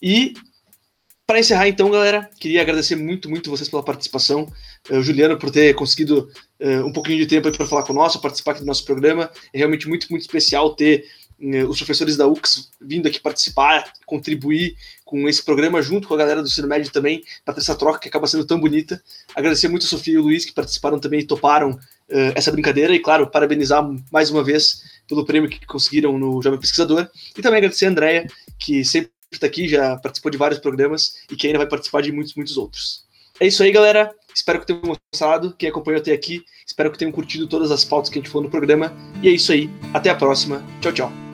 [0.00, 0.34] E
[1.28, 4.50] para encerrar, então, galera, queria agradecer muito, muito vocês pela participação.
[4.90, 8.52] Uh, o Juliano por ter conseguido uh, um pouquinho de tempo para falar conosco, participar
[8.52, 9.30] aqui do nosso programa.
[9.52, 11.04] É realmente muito, muito especial ter
[11.38, 14.74] uh, os professores da UX vindo aqui participar, contribuir
[15.04, 17.98] com esse programa junto com a galera do ensino médio também, para ter essa troca
[17.98, 19.02] que acaba sendo tão bonita.
[19.34, 21.78] Agradecer muito a Sofia e o Luiz que participaram também e toparam
[22.34, 22.94] essa brincadeira.
[22.94, 27.08] E, claro, parabenizar mais uma vez pelo prêmio que conseguiram no Jovem Pesquisador.
[27.36, 28.26] E também agradecer a Andrea,
[28.58, 32.12] que sempre está aqui, já participou de vários programas e que ainda vai participar de
[32.12, 33.04] muitos, muitos outros.
[33.40, 34.10] É isso aí, galera.
[34.34, 34.82] Espero que tenham
[35.12, 35.54] gostado.
[35.56, 38.44] Quem acompanhou até aqui, espero que tenham curtido todas as pautas que a gente falou
[38.44, 38.92] no programa.
[39.22, 39.70] E é isso aí.
[39.92, 40.64] Até a próxima.
[40.80, 41.27] Tchau, tchau.